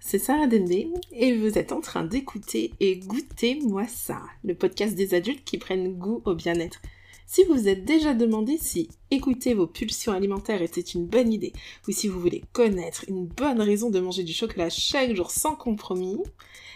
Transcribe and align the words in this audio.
C'est 0.00 0.18
Sarah 0.18 0.46
Dende 0.46 0.92
et 1.12 1.36
vous 1.36 1.56
êtes 1.56 1.72
en 1.72 1.80
train 1.80 2.04
d'écouter 2.04 2.72
et 2.80 2.98
goûter 2.98 3.60
moi 3.62 3.86
ça, 3.86 4.20
le 4.42 4.54
podcast 4.54 4.94
des 4.94 5.14
adultes 5.14 5.44
qui 5.44 5.56
prennent 5.56 5.94
goût 5.94 6.20
au 6.26 6.34
bien-être. 6.34 6.82
Si 7.26 7.44
vous 7.44 7.54
vous 7.54 7.68
êtes 7.68 7.84
déjà 7.84 8.12
demandé 8.12 8.58
si 8.58 8.90
écouter 9.10 9.54
vos 9.54 9.66
pulsions 9.66 10.12
alimentaires 10.12 10.60
était 10.60 10.82
une 10.82 11.06
bonne 11.06 11.32
idée, 11.32 11.54
ou 11.88 11.92
si 11.92 12.08
vous 12.08 12.20
voulez 12.20 12.44
connaître 12.52 13.04
une 13.08 13.26
bonne 13.26 13.62
raison 13.62 13.88
de 13.88 14.00
manger 14.00 14.22
du 14.22 14.34
chocolat 14.34 14.68
chaque 14.68 15.14
jour 15.14 15.30
sans 15.30 15.56
compromis, 15.56 16.18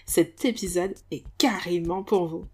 cet 0.06 0.46
épisode 0.46 0.94
est 1.10 1.24
carrément 1.36 2.02
pour 2.02 2.26
vous. 2.26 2.46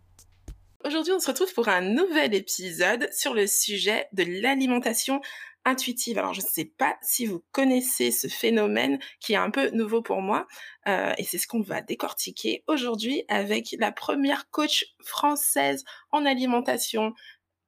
Aujourd'hui, 0.84 1.12
on 1.12 1.20
se 1.20 1.28
retrouve 1.28 1.54
pour 1.54 1.68
un 1.68 1.80
nouvel 1.80 2.34
épisode 2.34 3.08
sur 3.12 3.34
le 3.34 3.46
sujet 3.46 4.06
de 4.12 4.24
l'alimentation 4.24 5.20
intuitive. 5.64 6.18
Alors, 6.18 6.34
je 6.34 6.40
ne 6.40 6.46
sais 6.46 6.64
pas 6.64 6.96
si 7.02 7.26
vous 7.26 7.44
connaissez 7.52 8.10
ce 8.10 8.28
phénomène 8.28 8.98
qui 9.20 9.32
est 9.32 9.36
un 9.36 9.50
peu 9.50 9.70
nouveau 9.70 10.02
pour 10.02 10.20
moi, 10.20 10.46
euh, 10.86 11.12
et 11.18 11.24
c'est 11.24 11.38
ce 11.38 11.46
qu'on 11.46 11.62
va 11.62 11.80
décortiquer 11.80 12.64
aujourd'hui 12.66 13.24
avec 13.28 13.74
la 13.78 13.92
première 13.92 14.50
coach 14.50 14.84
française 15.04 15.84
en 16.12 16.26
alimentation 16.26 17.14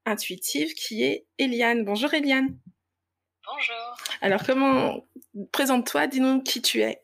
intuitive 0.05 0.75
qui 0.75 1.05
est 1.05 1.27
Eliane. 1.39 1.85
Bonjour 1.85 2.13
Eliane. 2.15 2.59
Bonjour. 3.47 3.97
Alors, 4.21 4.43
comment 4.45 5.07
présente-toi, 5.53 6.07
dis-nous 6.07 6.43
qui 6.43 6.63
tu 6.63 6.83
es. 6.83 7.03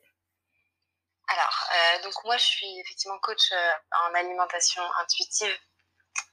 Alors, 1.28 1.70
euh, 1.74 2.02
donc 2.04 2.12
moi, 2.24 2.36
je 2.36 2.44
suis 2.44 2.78
effectivement 2.80 3.18
coach 3.20 3.52
euh, 3.52 3.70
en 4.08 4.14
alimentation 4.14 4.82
intuitive 5.00 5.56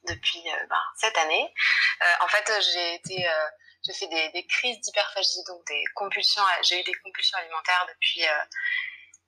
depuis 0.08 0.44
ben, 0.70 0.82
cette 0.98 1.18
année. 1.18 1.54
en 2.22 2.28
fait, 2.28 2.52
j'ai 2.74 2.96
été 2.96 3.26
j'ai 3.86 3.94
fait 3.94 4.08
des, 4.08 4.30
des 4.30 4.46
crises 4.46 4.80
d'hyperphagie, 4.82 5.44
donc 5.48 5.66
des 5.68 5.84
compulsions. 5.96 6.44
J'ai 6.64 6.80
eu 6.82 6.84
des 6.84 6.94
compulsions 6.96 7.38
alimentaires 7.38 7.86
depuis 7.88 8.28
euh, 8.28 8.44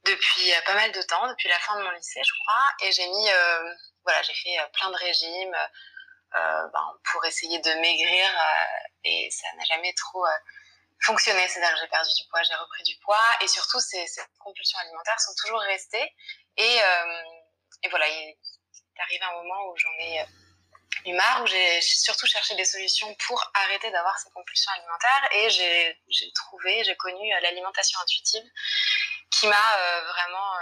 depuis 0.05 0.53
euh, 0.53 0.61
pas 0.65 0.73
mal 0.73 0.91
de 0.91 1.01
temps, 1.03 1.27
depuis 1.27 1.47
la 1.47 1.59
fin 1.59 1.77
de 1.77 1.83
mon 1.83 1.91
lycée, 1.91 2.21
je 2.23 2.33
crois, 2.43 2.87
et 2.87 2.91
j'ai 2.91 3.07
mis 3.07 3.29
euh, 3.29 3.73
voilà, 4.03 4.21
j'ai 4.23 4.33
fait 4.33 4.57
plein 4.73 4.89
de 4.89 4.95
régimes 4.97 5.57
ben, 6.33 6.99
pour 7.11 7.23
essayer 7.25 7.59
de 7.59 7.73
maigrir 7.81 8.25
et 9.03 9.29
ça 9.29 9.47
n'a 9.57 9.63
jamais 9.65 9.93
trop 9.93 10.25
fonctionné. 11.01 11.45
C'est-à-dire 11.47 11.77
j'ai 11.77 11.87
perdu 11.87 12.09
du 12.17 12.27
poids, 12.29 12.41
j'ai 12.43 12.55
repris 12.55 12.83
du 12.83 12.97
poids 12.99 13.23
et 13.41 13.47
surtout 13.47 13.79
ces, 13.79 14.07
ces 14.07 14.21
compulsions 14.39 14.79
alimentaires 14.79 15.19
sont 15.19 15.33
toujours 15.43 15.59
restées 15.59 16.15
et 16.57 16.79
et 17.83 17.89
voilà, 17.89 18.07
il 18.07 18.29
est 18.29 19.01
arrivé 19.01 19.23
un 19.23 19.33
moment 19.33 19.67
où 19.67 19.77
j'en 19.77 19.93
ai 19.99 20.25
eu 21.05 21.13
marre, 21.13 21.43
où 21.43 21.47
j'ai 21.47 21.81
surtout 21.81 22.25
cherché 22.25 22.55
des 22.55 22.65
solutions 22.65 23.13
pour 23.27 23.43
arrêter 23.53 23.89
d'avoir 23.91 24.17
ces 24.19 24.29
compulsions 24.31 24.71
alimentaires 24.73 25.29
et 25.31 25.49
j'ai 25.49 26.31
trouvé, 26.33 26.83
j'ai 26.83 26.95
connu 26.95 27.33
euh, 27.33 27.39
l'alimentation 27.41 27.99
intuitive 28.01 28.43
qui 29.31 29.47
m'a 29.47 29.77
euh, 29.77 30.01
vraiment 30.07 30.55
euh, 30.55 30.61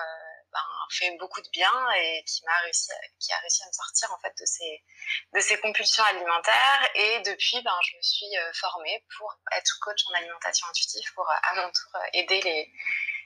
ben, 0.51 0.59
fait 0.91 1.17
beaucoup 1.19 1.41
de 1.41 1.49
bien 1.49 1.91
et 1.97 2.23
qui 2.25 2.43
m'a 2.45 2.57
réussi, 2.59 2.91
qui 3.19 3.33
a 3.33 3.37
réussi 3.39 3.63
à 3.63 3.67
me 3.67 3.73
sortir 3.73 4.11
en 4.13 4.19
fait 4.19 4.33
de 4.39 4.45
ces 4.45 4.83
de 5.33 5.39
ces 5.39 5.59
compulsions 5.59 6.03
alimentaires. 6.03 6.89
Et 6.95 7.19
depuis 7.21 7.61
ben 7.61 7.77
je 7.83 7.97
me 7.97 8.01
suis 8.01 8.35
formée 8.53 9.03
pour 9.17 9.35
être 9.51 9.79
coach 9.81 9.99
en 10.09 10.17
alimentation 10.17 10.67
intuitive 10.67 11.13
pour 11.15 11.29
à 11.29 11.55
mon 11.55 11.71
tour 11.71 12.01
aider 12.13 12.41
les 12.41 12.71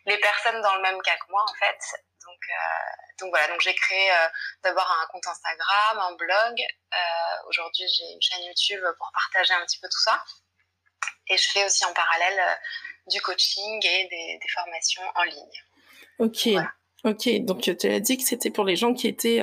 les 0.06 0.18
personnes 0.18 0.62
dans 0.62 0.76
le 0.76 0.82
même 0.82 1.02
cas 1.02 1.16
que 1.16 1.30
moi 1.32 1.44
en 1.48 1.54
fait 1.56 1.80
donc, 2.26 2.40
euh, 2.50 3.14
donc 3.20 3.30
voilà, 3.30 3.48
donc 3.48 3.62
j'ai 3.62 3.76
créé 3.76 4.12
euh, 4.12 4.28
d'abord 4.64 4.90
un 4.90 5.08
compte 5.12 5.26
Instagram, 5.28 6.00
un 6.00 6.16
blog. 6.16 6.60
Euh, 6.62 7.50
aujourd'hui, 7.50 7.86
j'ai 7.88 8.12
une 8.14 8.22
chaîne 8.22 8.44
YouTube 8.46 8.82
pour 8.98 9.12
partager 9.14 9.54
un 9.54 9.66
petit 9.66 9.80
peu 9.80 9.88
tout 9.88 10.02
ça. 10.02 10.24
Et 11.30 11.38
je 11.38 11.50
fais 11.52 11.66
aussi 11.66 11.86
en 11.86 11.94
parallèle 11.94 12.58
du 13.08 13.22
coaching 13.22 13.80
et 13.86 14.08
des, 14.08 14.40
formations 14.54 15.04
en 15.16 15.24
ligne. 15.24 15.64
Ok, 16.20 16.48
ok. 17.04 17.46
Donc 17.46 17.62
tu 17.62 17.88
as 17.88 18.00
dit 18.00 18.18
que 18.18 18.24
c'était 18.24 18.52
pour 18.52 18.66
les 18.66 18.76
gens 18.76 18.94
qui 18.94 19.08
étaient 19.08 19.42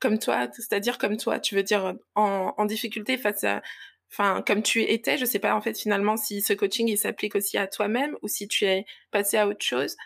comme 0.00 0.18
toi, 0.18 0.48
c'est-à-dire 0.52 0.98
comme 0.98 1.16
toi. 1.16 1.40
Tu 1.40 1.54
veux 1.54 1.62
dire 1.62 1.94
en, 2.14 2.54
en 2.56 2.64
difficulté 2.64 3.18
face 3.18 3.44
à, 3.44 3.62
enfin 4.10 4.42
comme 4.46 4.62
tu 4.62 4.82
étais. 4.82 5.18
Je 5.18 5.24
sais 5.24 5.38
pas 5.38 5.54
en 5.54 5.60
fait 5.60 5.78
finalement 5.78 6.16
si 6.16 6.40
ce 6.42 6.52
coaching 6.52 6.88
il 6.88 6.98
s'applique 6.98 7.34
aussi 7.34 7.56
à 7.58 7.66
toi-même 7.66 8.16
ou 8.22 8.28
si 8.28 8.46
tu 8.48 8.64
es 8.64 8.84
passé 9.10 9.38
à 9.38 9.46
autre 9.46 9.64
chose. 9.64 9.96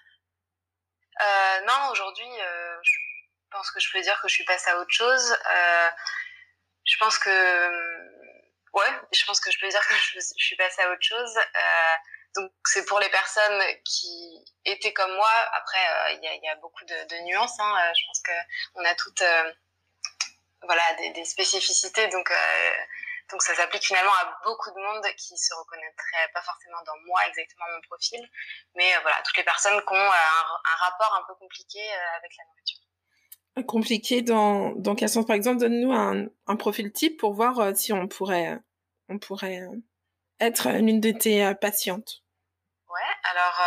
Euh, 1.20 1.60
non, 1.66 1.90
aujourd'hui, 1.90 2.28
euh, 2.40 2.76
je 2.82 2.98
pense 3.50 3.70
que 3.70 3.80
je 3.80 3.90
peux 3.92 4.00
dire 4.00 4.20
que 4.20 4.28
je 4.28 4.34
suis 4.34 4.44
passée 4.44 4.70
à 4.70 4.78
autre 4.78 4.92
chose. 4.92 5.36
Euh, 5.50 5.90
je 6.84 6.96
pense 6.98 7.18
que, 7.18 7.30
ouais, 8.74 9.00
je 9.12 9.24
pense 9.24 9.40
que 9.40 9.50
je 9.50 9.58
peux 9.58 9.68
dire 9.68 9.86
que 9.88 9.94
je, 9.94 10.20
suis 10.20 10.56
passée 10.56 10.82
à 10.82 10.90
autre 10.90 11.02
chose. 11.02 11.34
donc 12.34 12.52
c'est 12.66 12.84
pour 12.84 13.00
les 13.00 13.08
personnes 13.08 13.62
qui 13.84 14.44
étaient 14.64 14.92
comme 14.92 15.14
moi. 15.14 15.32
Après, 15.52 15.78
il 16.12 16.40
y 16.42 16.48
a, 16.48 16.56
beaucoup 16.56 16.84
de, 16.84 17.24
nuances. 17.24 17.58
Hein. 17.58 17.92
Je 17.98 18.06
pense 18.06 18.20
que 18.20 18.32
on 18.74 18.84
a 18.84 18.94
toutes, 18.94 19.24
voilà, 20.62 20.94
des, 20.98 21.10
des, 21.10 21.24
spécificités. 21.24 22.08
Donc 22.08 22.30
donc 23.30 23.42
ça 23.42 23.54
s'applique 23.54 23.84
finalement 23.84 24.12
à 24.12 24.38
beaucoup 24.44 24.70
de 24.70 24.76
monde 24.76 25.04
qui 25.16 25.36
se 25.36 25.54
reconnaîtraient 25.54 26.30
pas 26.32 26.42
forcément 26.42 26.78
dans 26.86 26.96
moi 27.06 27.20
exactement 27.26 27.64
mon 27.74 27.80
profil, 27.82 28.20
mais 28.74 28.94
euh, 28.94 29.00
voilà, 29.02 29.16
toutes 29.24 29.36
les 29.36 29.44
personnes 29.44 29.80
qui 29.80 29.92
ont 29.92 29.96
euh, 29.96 30.52
un, 30.64 30.76
rapport 30.84 31.14
un 31.20 31.26
peu 31.26 31.34
compliqué 31.34 31.80
euh, 31.80 32.16
avec 32.18 32.32
la 32.36 32.44
nourriture. 32.44 33.66
Compliqué 33.66 34.22
dans, 34.22 34.72
dans 34.76 34.94
quel 34.94 35.08
sens? 35.08 35.26
Par 35.26 35.34
exemple, 35.34 35.60
donne-nous 35.60 35.92
un, 35.92 36.26
un 36.46 36.56
profil 36.56 36.92
type 36.92 37.18
pour 37.18 37.32
voir 37.32 37.74
si 37.74 37.92
on 37.92 38.06
pourrait, 38.06 38.58
on 39.08 39.18
pourrait 39.18 39.62
être 40.40 40.68
l'une 40.68 41.00
de 41.00 41.10
tes 41.10 41.54
patientes. 41.58 42.22
Ouais, 42.90 43.30
alors, 43.30 43.58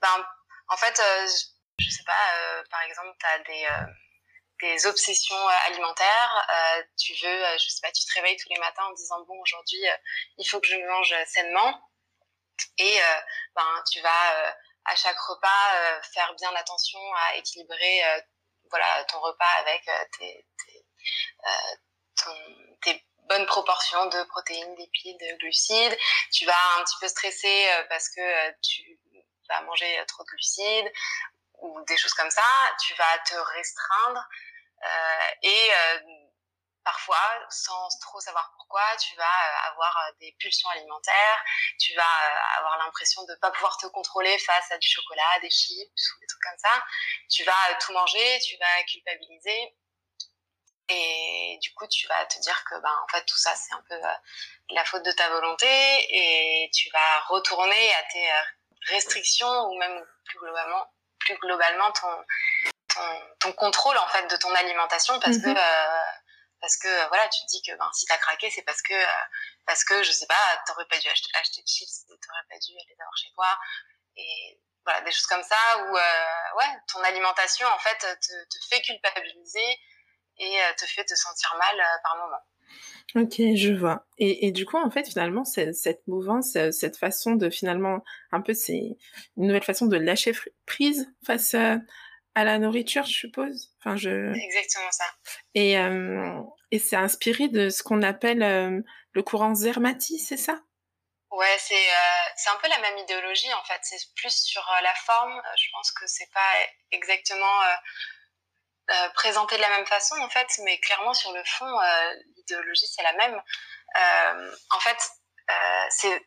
ben, 0.00 0.26
en 0.68 0.76
fait, 0.76 1.00
je 1.78 1.88
sais 1.88 2.02
pas, 2.04 2.64
par 2.68 2.82
exemple, 2.82 3.14
tu 3.20 3.26
as 3.26 3.38
des 3.44 3.66
des 4.62 4.86
obsessions 4.86 5.48
euh, 5.48 5.66
alimentaires. 5.66 6.46
Euh, 6.50 6.82
tu 6.96 7.12
veux, 7.22 7.44
euh, 7.44 7.58
je 7.58 7.68
sais 7.68 7.80
pas, 7.82 7.90
tu 7.90 8.04
te 8.04 8.14
réveilles 8.14 8.36
tous 8.36 8.48
les 8.48 8.60
matins 8.60 8.84
en 8.84 8.92
disant 8.92 9.20
bon 9.26 9.38
aujourd'hui 9.42 9.82
il 10.38 10.48
faut 10.48 10.60
que 10.60 10.68
je 10.68 10.76
mange 10.76 11.14
sainement 11.26 11.80
et 12.78 13.00
ben 13.56 13.84
tu 13.90 14.00
vas 14.00 14.54
à 14.84 14.94
chaque 14.94 15.18
repas 15.18 16.00
faire 16.14 16.32
bien 16.34 16.54
attention 16.54 17.00
à 17.14 17.36
équilibrer 17.36 18.02
voilà 18.70 19.04
ton 19.04 19.20
repas 19.20 19.52
avec 19.58 19.84
tes, 20.18 20.46
tes, 20.64 20.84
tes 22.82 23.06
bonnes 23.28 23.46
proportions 23.46 24.06
de 24.06 24.22
protéines, 24.24 24.76
lipides, 24.76 25.18
de 25.18 25.36
glucides. 25.38 25.98
Tu 26.32 26.46
vas 26.46 26.76
un 26.78 26.84
petit 26.84 26.96
peu 27.00 27.08
stresser 27.08 27.66
parce 27.88 28.08
que 28.10 28.60
tu 28.60 29.00
vas 29.48 29.62
manger 29.62 30.04
trop 30.06 30.22
de 30.22 30.28
glucides 30.28 30.92
ou 31.62 31.80
des 31.86 31.96
choses 31.96 32.14
comme 32.14 32.30
ça. 32.30 32.42
Tu 32.86 32.94
vas 32.94 33.18
te 33.26 33.34
restreindre 33.34 34.28
et 35.42 35.70
euh, 35.72 35.98
parfois, 36.84 37.46
sans 37.50 37.88
trop 38.00 38.20
savoir 38.20 38.52
pourquoi, 38.56 38.84
tu 38.96 39.14
vas 39.16 39.24
euh, 39.24 39.70
avoir 39.70 39.96
des 40.20 40.34
pulsions 40.38 40.68
alimentaires, 40.70 41.44
tu 41.78 41.94
vas 41.94 42.58
avoir 42.58 42.78
l'impression 42.78 43.24
de 43.24 43.32
ne 43.32 43.38
pas 43.38 43.50
pouvoir 43.50 43.76
te 43.78 43.86
contrôler 43.86 44.38
face 44.38 44.70
à 44.70 44.78
du 44.78 44.88
chocolat, 44.88 45.40
des 45.40 45.50
chips 45.50 46.10
ou 46.14 46.20
des 46.20 46.26
trucs 46.26 46.42
comme 46.42 46.58
ça. 46.58 46.84
Tu 47.30 47.44
vas 47.44 47.74
tout 47.80 47.92
manger, 47.92 48.38
tu 48.40 48.56
vas 48.58 48.82
culpabiliser. 48.84 49.76
Et 50.88 51.58
du 51.62 51.72
coup, 51.74 51.86
tu 51.86 52.06
vas 52.08 52.26
te 52.26 52.38
dire 52.40 52.64
que, 52.64 52.74
ben, 52.80 52.94
en 53.04 53.08
fait, 53.08 53.24
tout 53.24 53.38
ça, 53.38 53.54
c'est 53.54 53.72
un 53.72 53.82
peu 53.88 53.98
la 54.70 54.84
faute 54.84 55.04
de 55.04 55.12
ta 55.12 55.28
volonté 55.30 55.66
et 55.66 56.70
tu 56.74 56.90
vas 56.90 57.20
retourner 57.28 57.94
à 57.94 58.02
tes 58.12 58.30
restrictions 58.88 59.68
ou 59.68 59.78
même 59.78 60.04
plus 60.24 60.38
globalement, 60.38 60.92
plus 61.20 61.36
globalement 61.38 61.90
ton, 61.92 62.24
ton, 63.40 63.52
contrôle 63.52 63.96
en 63.98 64.06
fait 64.08 64.26
de 64.28 64.36
ton 64.36 64.54
alimentation 64.54 65.18
parce 65.20 65.38
que 65.38 65.48
mhm. 65.48 65.56
euh, 65.56 66.10
parce 66.60 66.76
que 66.76 67.08
voilà 67.08 67.28
tu 67.28 67.40
te 67.42 67.46
dis 67.50 67.62
que 67.62 67.76
ben, 67.76 67.90
si 67.92 68.06
t'as 68.06 68.18
craqué 68.18 68.50
c'est 68.50 68.62
parce 68.62 68.82
que 68.82 68.94
euh, 68.94 69.24
parce 69.66 69.84
que 69.84 70.02
je 70.02 70.12
sais 70.12 70.26
pas 70.26 70.62
t'aurais 70.66 70.86
pas 70.86 70.98
dû 70.98 71.08
acheter, 71.08 71.28
acheter 71.40 71.62
de 71.62 71.68
chips 71.68 72.06
t'aurais 72.06 72.46
pas 72.50 72.58
dû 72.58 72.72
les 72.72 72.94
avoir 73.00 73.16
chez 73.16 73.30
toi 73.34 73.58
et 74.16 74.60
voilà 74.84 75.00
des 75.02 75.12
choses 75.12 75.26
comme 75.26 75.42
ça 75.42 75.78
où 75.78 75.96
euh, 75.96 76.56
ouais 76.58 76.78
ton 76.92 77.02
alimentation 77.02 77.66
en 77.68 77.78
fait 77.78 77.98
te, 77.98 78.44
te 78.44 78.66
fait 78.68 78.82
culpabiliser 78.82 79.78
et 80.38 80.58
te 80.78 80.86
fait 80.86 81.04
te 81.04 81.14
sentir 81.14 81.54
mal 81.58 82.00
par 82.02 82.16
moment 82.16 82.40
Ok, 83.14 83.34
je 83.54 83.74
vois. 83.74 84.06
Et, 84.16 84.46
et 84.46 84.52
du 84.52 84.64
coup, 84.64 84.78
en 84.78 84.90
fait, 84.90 85.06
finalement, 85.06 85.44
cette 85.44 86.06
mouvance, 86.06 86.56
cette 86.70 86.96
façon 86.96 87.32
de 87.32 87.50
finalement, 87.50 88.02
un 88.30 88.40
peu, 88.40 88.54
c'est 88.54 88.96
une 89.36 89.46
nouvelle 89.46 89.62
façon 89.62 89.84
de 89.84 89.98
lâcher 89.98 90.32
prise 90.64 91.12
face 91.26 91.52
à, 91.52 91.76
à 92.34 92.44
la 92.44 92.58
nourriture, 92.58 93.04
je 93.04 93.12
suppose. 93.12 93.70
Enfin, 93.78 93.96
je. 93.96 94.32
Exactement 94.44 94.90
ça. 94.90 95.04
Et 95.54 95.78
euh, 95.78 96.42
et 96.72 96.78
c'est 96.78 96.96
inspiré 96.96 97.48
de 97.48 97.68
ce 97.68 97.82
qu'on 97.82 98.02
appelle 98.02 98.42
euh, 98.42 98.80
le 99.12 99.22
courant 99.22 99.54
Zermati, 99.54 100.18
c'est 100.18 100.38
ça? 100.38 100.58
Ouais, 101.30 101.56
c'est 101.58 101.74
euh, 101.74 102.52
un 102.52 102.56
peu 102.56 102.68
la 102.68 102.78
même 102.78 102.96
idéologie 102.98 103.52
en 103.52 103.62
fait. 103.64 103.78
C'est 103.82 103.98
plus 104.16 104.34
sur 104.34 104.62
euh, 104.62 104.80
la 104.80 104.94
forme. 104.94 105.40
Je 105.56 105.70
pense 105.70 105.92
que 105.92 106.06
c'est 106.06 106.30
pas 106.32 106.52
exactement 106.90 107.60
présenté 109.14 109.56
de 109.56 109.60
la 109.60 109.70
même 109.70 109.86
façon 109.86 110.16
en 110.20 110.28
fait, 110.28 110.48
mais 110.64 110.78
clairement 110.80 111.14
sur 111.14 111.32
le 111.32 111.42
fond, 111.44 111.70
l'idéologie 112.36 112.86
c'est 112.86 113.02
la 113.02 113.12
même. 113.14 113.40
en 114.70 114.80
fait, 114.80 114.98
c'est 115.90 116.26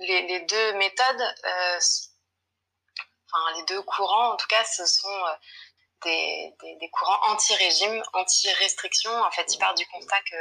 les, 0.00 0.26
les, 0.26 0.40
deux 0.40 0.72
méthodes 0.74 1.34
les 3.56 3.64
deux 3.64 3.82
courants 3.82 4.32
en 4.32 4.36
tout 4.36 4.46
cas, 4.46 4.64
ce 4.64 4.86
sont 4.86 5.24
des, 6.02 6.54
des, 6.80 6.90
courants 6.90 7.32
anti-régime, 7.32 8.02
anti-restriction. 8.12 9.10
En 9.22 9.30
fait, 9.30 9.52
ils 9.54 9.58
partent 9.58 9.78
du 9.78 9.86
constat 9.86 10.20
que 10.30 10.36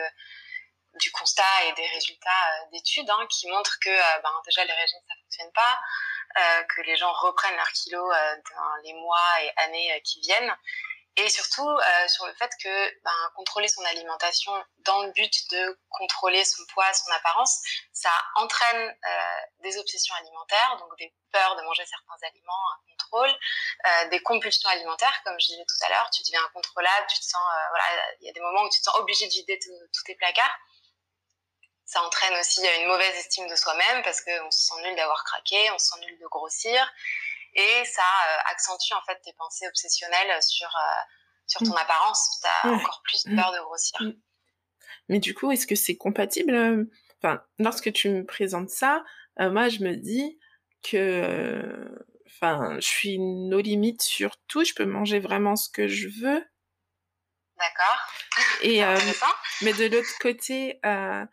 du 0.99 1.11
constat 1.11 1.65
et 1.67 1.73
des 1.73 1.87
résultats 1.87 2.67
d'études 2.71 3.09
hein, 3.09 3.27
qui 3.31 3.47
montrent 3.47 3.79
que 3.81 4.21
ben, 4.21 4.29
déjà 4.45 4.63
les 4.63 4.73
régimes 4.73 4.99
ça 5.07 5.15
fonctionne 5.23 5.51
pas, 5.53 5.79
euh, 6.37 6.63
que 6.63 6.81
les 6.81 6.95
gens 6.97 7.11
reprennent 7.13 7.55
leurs 7.55 7.71
kilos 7.71 8.13
dans 8.51 8.75
les 8.83 8.93
mois 8.93 9.41
et 9.41 9.51
années 9.57 10.01
qui 10.05 10.21
viennent 10.21 10.55
et 11.15 11.30
surtout 11.30 11.68
euh, 11.69 12.07
sur 12.07 12.25
le 12.25 12.33
fait 12.33 12.51
que 12.62 13.04
ben, 13.04 13.31
contrôler 13.36 13.68
son 13.68 13.83
alimentation 13.86 14.51
dans 14.80 15.04
le 15.04 15.12
but 15.12 15.31
de 15.51 15.80
contrôler 15.89 16.44
son 16.44 16.63
poids, 16.74 16.92
son 16.94 17.12
apparence, 17.12 17.62
ça 17.92 18.10
entraîne 18.36 18.89
euh, 18.89 19.42
des 19.60 19.77
obsessions 19.77 20.15
alimentaires, 20.15 20.77
donc 20.80 20.98
des 20.98 21.13
peurs 21.31 21.56
de 21.56 21.62
manger 21.63 21.86
certains 21.86 22.27
aliments, 22.27 22.71
un 22.71 22.92
contrôle, 22.92 23.39
euh, 23.86 24.10
des 24.10 24.21
compulsions 24.21 24.69
alimentaires, 24.69 25.21
comme 25.24 25.39
je 25.39 25.48
disais 25.48 25.65
tout 25.68 25.86
à 25.86 25.89
l'heure, 25.89 26.10
tu 26.12 26.24
deviens 26.24 26.44
incontrôlable, 26.45 27.06
tu 27.10 27.19
te 27.19 27.25
sens, 27.25 27.42
euh, 27.42 27.69
voilà, 27.69 27.86
il 28.21 28.27
y 28.27 28.30
a 28.30 28.33
des 28.33 28.42
moments 28.42 28.63
où 28.63 28.69
tu 28.69 28.80
te 28.80 28.83
sens 28.86 28.95
obligé 28.98 29.27
de 29.27 29.31
vider 29.31 29.60
tous 29.60 30.04
tes 30.04 30.15
placards. 30.15 30.57
Ça 31.86 32.01
entraîne 32.01 32.33
aussi 32.39 32.65
une 32.80 32.88
mauvaise 32.88 33.15
estime 33.18 33.48
de 33.48 33.56
soi-même 33.56 34.01
parce 34.04 34.21
qu'on 34.21 34.50
se 34.50 34.68
sent 34.68 34.81
nul 34.81 34.95
d'avoir 34.95 35.24
craqué, 35.25 35.69
on 35.71 35.77
se 35.77 35.88
sent 35.88 36.00
nul 36.00 36.18
de 36.18 36.27
grossir 36.27 36.92
et 37.55 37.85
ça 37.85 38.01
euh, 38.01 38.51
accentue 38.51 38.94
en 38.94 39.01
fait 39.05 39.19
tes 39.23 39.33
pensées 39.33 39.67
obsessionnelles 39.67 40.41
sur 40.41 40.67
euh, 40.67 41.01
sur 41.47 41.61
ton 41.61 41.73
mm. 41.73 41.77
apparence. 41.77 42.39
Tu 42.41 42.47
as 42.47 42.71
encore 42.71 43.01
plus 43.03 43.23
peur 43.23 43.51
de 43.51 43.59
grossir. 43.59 44.01
Mm. 44.01 44.13
Mais 45.09 45.19
du 45.19 45.33
coup, 45.33 45.51
est-ce 45.51 45.67
que 45.67 45.75
c'est 45.75 45.97
compatible 45.97 46.53
euh, 46.53 46.85
Enfin, 47.21 47.41
lorsque 47.57 47.91
tu 47.94 48.09
me 48.09 48.25
présentes 48.25 48.69
ça, 48.69 49.03
moi 49.39 49.69
je 49.69 49.79
me 49.79 49.95
dis 49.95 50.38
que 50.83 51.89
enfin, 52.27 52.75
je 52.81 52.88
suis 52.88 53.17
nos 53.17 53.61
limites 53.61 54.01
sur 54.01 54.35
tout, 54.47 54.65
je 54.65 54.73
peux 54.73 54.85
manger 54.85 55.19
vraiment 55.19 55.55
ce 55.55 55.69
que 55.69 55.88
je 55.88 56.09
veux. 56.09 56.45
D'accord. 57.57 58.09
Et 58.61 58.81
mais 59.61 59.73
de 59.73 59.85
l'autre 59.85 60.17
côté, 60.19 60.79
euh, 60.85 61.25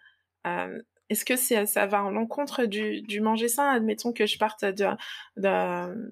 euh, 0.46 0.82
est-ce 1.10 1.24
que 1.24 1.36
ça 1.36 1.86
va 1.86 2.02
en 2.02 2.10
l'encontre 2.10 2.64
du, 2.64 3.02
du, 3.02 3.20
manger 3.20 3.48
sain? 3.48 3.68
Admettons 3.68 4.12
que 4.12 4.26
je 4.26 4.38
parte 4.38 4.64
de, 4.64 4.86
de 5.36 6.10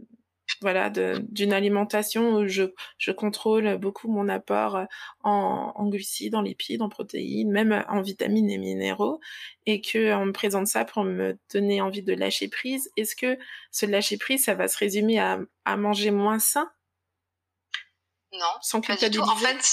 voilà 0.60 0.90
d'une 0.90 1.52
alimentation 1.52 2.36
où 2.36 2.48
je, 2.48 2.64
je 2.98 3.12
contrôle 3.12 3.76
beaucoup 3.78 4.08
mon 4.08 4.28
apport 4.28 4.86
en, 5.22 5.72
en 5.74 5.88
glucides, 5.88 6.34
en 6.34 6.42
lipides, 6.42 6.82
en 6.82 6.88
protéines, 6.88 7.50
même 7.50 7.84
en 7.88 8.00
vitamines 8.00 8.50
et 8.50 8.58
minéraux, 8.58 9.20
et 9.66 9.80
que 9.80 10.12
on 10.14 10.26
me 10.26 10.32
présente 10.32 10.66
ça 10.66 10.84
pour 10.84 11.04
me 11.04 11.38
donner 11.52 11.80
envie 11.80 12.02
de 12.02 12.12
lâcher 12.14 12.48
prise. 12.48 12.90
Est-ce 12.96 13.14
que 13.14 13.38
ce 13.70 13.86
lâcher 13.86 14.18
prise, 14.18 14.44
ça 14.44 14.54
va 14.54 14.68
se 14.68 14.78
résumer 14.78 15.18
à, 15.18 15.38
à 15.64 15.76
manger 15.76 16.10
moins 16.10 16.38
sain? 16.38 16.70
Non, 18.32 18.40
sans 18.60 18.80
culpabiliser. 18.80 19.20
En 19.20 19.36
fait, 19.36 19.64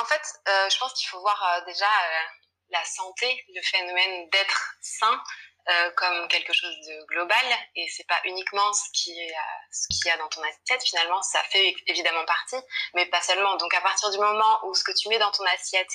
en 0.00 0.04
fait, 0.04 0.22
euh, 0.48 0.70
je 0.70 0.78
pense 0.78 0.92
qu'il 0.94 1.08
faut 1.08 1.20
voir 1.20 1.42
euh, 1.42 1.64
déjà 1.66 1.84
euh, 1.84 2.37
la 2.70 2.84
santé, 2.84 3.44
le 3.54 3.62
phénomène 3.62 4.28
d'être 4.30 4.74
sain 4.80 5.22
euh, 5.68 5.90
comme 5.96 6.28
quelque 6.28 6.52
chose 6.52 6.74
de 6.86 7.04
global. 7.06 7.44
Et 7.76 7.86
c'est 7.88 8.06
pas 8.06 8.20
uniquement 8.24 8.72
ce 8.72 8.88
qui 8.92 9.18
est 9.20 9.34
ce 9.70 9.86
qu'il 9.88 10.06
y 10.06 10.10
a 10.10 10.16
dans 10.16 10.28
ton 10.28 10.42
assiette 10.42 10.82
finalement 10.82 11.20
ça 11.22 11.42
fait 11.44 11.74
évidemment 11.86 12.24
partie 12.24 12.56
mais 12.94 13.06
pas 13.06 13.20
seulement. 13.20 13.56
Donc 13.56 13.74
à 13.74 13.80
partir 13.80 14.10
du 14.10 14.18
moment 14.18 14.60
où 14.64 14.74
ce 14.74 14.84
que 14.84 14.92
tu 14.92 15.08
mets 15.08 15.18
dans 15.18 15.30
ton 15.30 15.44
assiette 15.44 15.92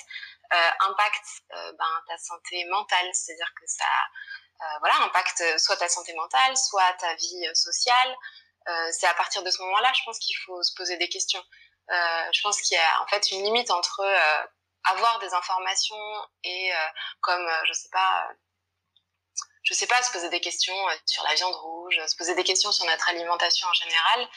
euh, 0.52 0.70
impacte 0.88 1.26
euh, 1.54 1.72
ben, 1.72 2.02
ta 2.06 2.18
santé 2.18 2.64
mentale 2.66 3.08
c'est-à-dire 3.12 3.50
que 3.58 3.66
ça 3.66 3.84
euh, 4.60 4.78
voilà 4.80 4.96
impacte 5.02 5.42
soit 5.58 5.76
ta 5.76 5.88
santé 5.88 6.14
mentale 6.14 6.56
soit 6.56 6.92
ta 7.00 7.14
vie 7.14 7.44
sociale 7.54 8.16
euh, 8.68 8.88
c'est 8.92 9.06
à 9.06 9.14
partir 9.14 9.42
de 9.42 9.50
ce 9.50 9.60
moment-là 9.62 9.90
je 9.96 10.02
pense 10.04 10.18
qu'il 10.18 10.36
faut 10.46 10.62
se 10.62 10.74
poser 10.74 10.96
des 10.98 11.08
questions. 11.08 11.42
Je 11.88 12.40
pense 12.42 12.60
qu'il 12.62 12.76
y 12.76 12.80
a 12.80 13.02
en 13.02 13.06
fait 13.08 13.30
une 13.32 13.42
limite 13.42 13.70
entre 13.70 14.00
avoir 14.84 15.18
des 15.18 15.32
informations 15.34 16.28
et 16.44 16.72
euh, 16.72 16.76
comme 17.20 17.40
euh, 17.40 17.64
je 17.66 17.72
sais 17.72 17.88
pas 17.90 18.28
euh, 18.28 18.34
je 19.62 19.74
sais 19.74 19.86
pas 19.86 20.02
se 20.02 20.12
poser 20.12 20.28
des 20.28 20.40
questions 20.40 20.76
sur 21.06 21.24
la 21.24 21.34
viande 21.34 21.54
rouge 21.54 21.98
se 22.06 22.16
poser 22.16 22.34
des 22.34 22.44
questions 22.44 22.70
sur 22.70 22.84
notre 22.84 23.08
alimentation 23.08 23.66
en 23.66 23.72
général 23.72 24.28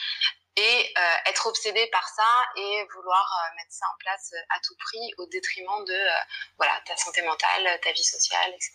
et 0.55 0.93
être 1.27 1.45
obsédé 1.47 1.85
par 1.91 2.07
ça 2.07 2.45
et 2.55 2.87
vouloir 2.95 3.29
mettre 3.57 3.71
ça 3.71 3.85
en 3.93 3.97
place 3.99 4.33
à 4.55 4.59
tout 4.61 4.73
prix 4.79 5.13
au 5.17 5.27
détriment 5.27 5.83
de 5.85 5.99
voilà 6.57 6.81
ta 6.85 6.95
santé 6.95 7.21
mentale 7.23 7.79
ta 7.81 7.91
vie 7.91 8.05
sociale 8.05 8.51
etc 8.55 8.71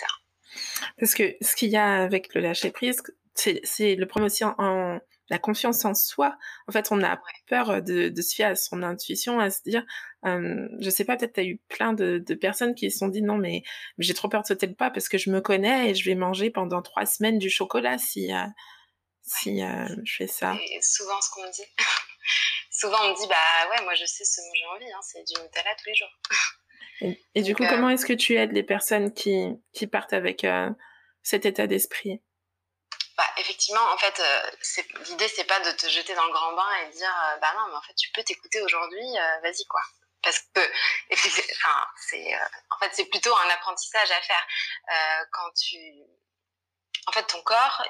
parce 1.00 1.14
que 1.14 1.34
ce 1.40 1.56
qu'il 1.56 1.70
y 1.70 1.76
a 1.78 2.02
avec 2.02 2.34
le 2.34 2.42
lâcher 2.42 2.70
prise 2.70 3.02
c'est 3.34 3.94
le 3.94 4.06
premier 4.06 4.26
aussi 4.26 4.44
en, 4.44 5.00
la 5.32 5.38
confiance 5.38 5.86
en 5.86 5.94
soi. 5.94 6.36
En 6.68 6.72
fait, 6.72 6.92
on 6.92 7.02
a 7.02 7.18
peur 7.46 7.82
de, 7.82 8.10
de, 8.10 8.22
se 8.22 8.34
fier 8.34 8.50
à 8.50 8.54
son 8.54 8.82
intuition, 8.82 9.40
à 9.40 9.48
se 9.48 9.62
dire, 9.62 9.82
euh, 10.26 10.68
je 10.78 10.90
sais 10.90 11.06
pas, 11.06 11.16
peut-être 11.16 11.32
tu 11.32 11.40
as 11.40 11.44
eu 11.44 11.58
plein 11.70 11.94
de, 11.94 12.18
de, 12.18 12.34
personnes 12.34 12.74
qui 12.74 12.90
se 12.90 12.98
sont 12.98 13.08
dit 13.08 13.22
non, 13.22 13.38
mais, 13.38 13.62
j'ai 13.96 14.12
trop 14.12 14.28
peur 14.28 14.42
de 14.42 14.46
sauter 14.46 14.66
le 14.66 14.74
pas 14.74 14.90
parce 14.90 15.08
que 15.08 15.16
je 15.16 15.30
me 15.30 15.40
connais 15.40 15.88
et 15.88 15.94
je 15.94 16.04
vais 16.04 16.14
manger 16.14 16.50
pendant 16.50 16.82
trois 16.82 17.06
semaines 17.06 17.38
du 17.38 17.48
chocolat 17.48 17.96
si, 17.96 18.30
euh, 18.30 18.44
si 19.22 19.62
euh, 19.62 19.88
je 20.04 20.16
fais 20.16 20.26
ça. 20.26 20.54
C'est 20.68 20.82
souvent 20.82 21.18
ce 21.22 21.30
qu'on 21.30 21.44
me 21.44 21.50
dit. 21.50 21.64
souvent 22.70 22.98
on 23.02 23.12
me 23.12 23.16
dit, 23.16 23.26
bah 23.26 23.70
ouais, 23.70 23.84
moi 23.84 23.94
je 23.94 24.04
sais 24.04 24.26
ce 24.26 24.42
dont 24.42 24.52
j'ai 24.54 24.66
envie, 24.66 24.92
hein, 24.92 25.00
c'est 25.00 25.24
du 25.24 25.42
Nutella 25.42 25.74
tous 25.78 25.88
les 25.88 25.94
jours. 25.94 27.16
et, 27.34 27.42
du 27.42 27.56
coup, 27.56 27.64
comment 27.70 27.88
est-ce 27.88 28.04
que 28.04 28.12
tu 28.12 28.34
aides 28.34 28.52
les 28.52 28.62
personnes 28.62 29.14
qui, 29.14 29.48
qui 29.72 29.86
partent 29.86 30.12
avec 30.12 30.46
cet 31.22 31.46
état 31.46 31.66
d'esprit? 31.66 32.20
Bah, 33.16 33.26
effectivement, 33.36 33.82
en 33.92 33.98
fait, 33.98 34.20
euh, 34.20 34.50
l'idée, 35.06 35.28
c'est 35.28 35.44
pas 35.44 35.60
de 35.60 35.70
te 35.72 35.88
jeter 35.88 36.14
dans 36.14 36.24
le 36.24 36.32
grand 36.32 36.52
bain 36.52 36.70
et 36.82 36.88
dire, 36.90 37.14
euh, 37.26 37.36
bah 37.38 37.52
non, 37.54 37.68
mais 37.68 37.76
en 37.76 37.82
fait, 37.82 37.94
tu 37.94 38.10
peux 38.12 38.22
t'écouter 38.22 38.60
aujourd'hui, 38.62 39.18
euh, 39.18 39.40
vas-y, 39.42 39.66
quoi. 39.66 39.82
Parce 40.22 40.38
que, 40.54 40.60
enfin, 41.10 41.86
c'est, 42.08 42.34
en 42.70 42.78
fait, 42.78 42.90
c'est 42.94 43.06
plutôt 43.06 43.36
un 43.36 43.48
apprentissage 43.50 44.10
à 44.10 44.20
faire. 44.22 44.46
quand 45.32 45.50
tu, 45.54 45.78
en 47.06 47.12
fait, 47.12 47.24
ton 47.24 47.42
corps, 47.42 47.82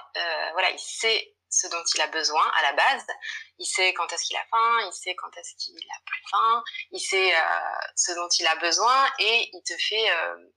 voilà, 0.52 0.70
il 0.70 0.78
sait 0.78 1.34
ce 1.50 1.66
dont 1.68 1.82
il 1.94 2.00
a 2.00 2.06
besoin 2.06 2.50
à 2.56 2.62
la 2.62 2.72
base. 2.72 3.06
Il 3.58 3.66
sait 3.66 3.92
quand 3.92 4.10
est-ce 4.12 4.25
qu'il 4.25 4.36
a 4.38 4.44
faim, 4.50 4.78
il 4.86 4.92
sait 4.92 5.14
quand 5.14 5.36
est-ce 5.36 5.54
qu'il 5.56 5.76
a 5.76 6.00
plus 6.06 6.22
faim, 6.30 6.64
il 6.92 7.00
sait 7.00 7.34
ce 7.96 8.12
dont 8.12 8.28
il 8.28 8.46
a 8.46 8.56
besoin 8.56 9.12
et 9.18 9.50
il 9.52 9.62
te 9.62 9.75
fait 9.76 10.10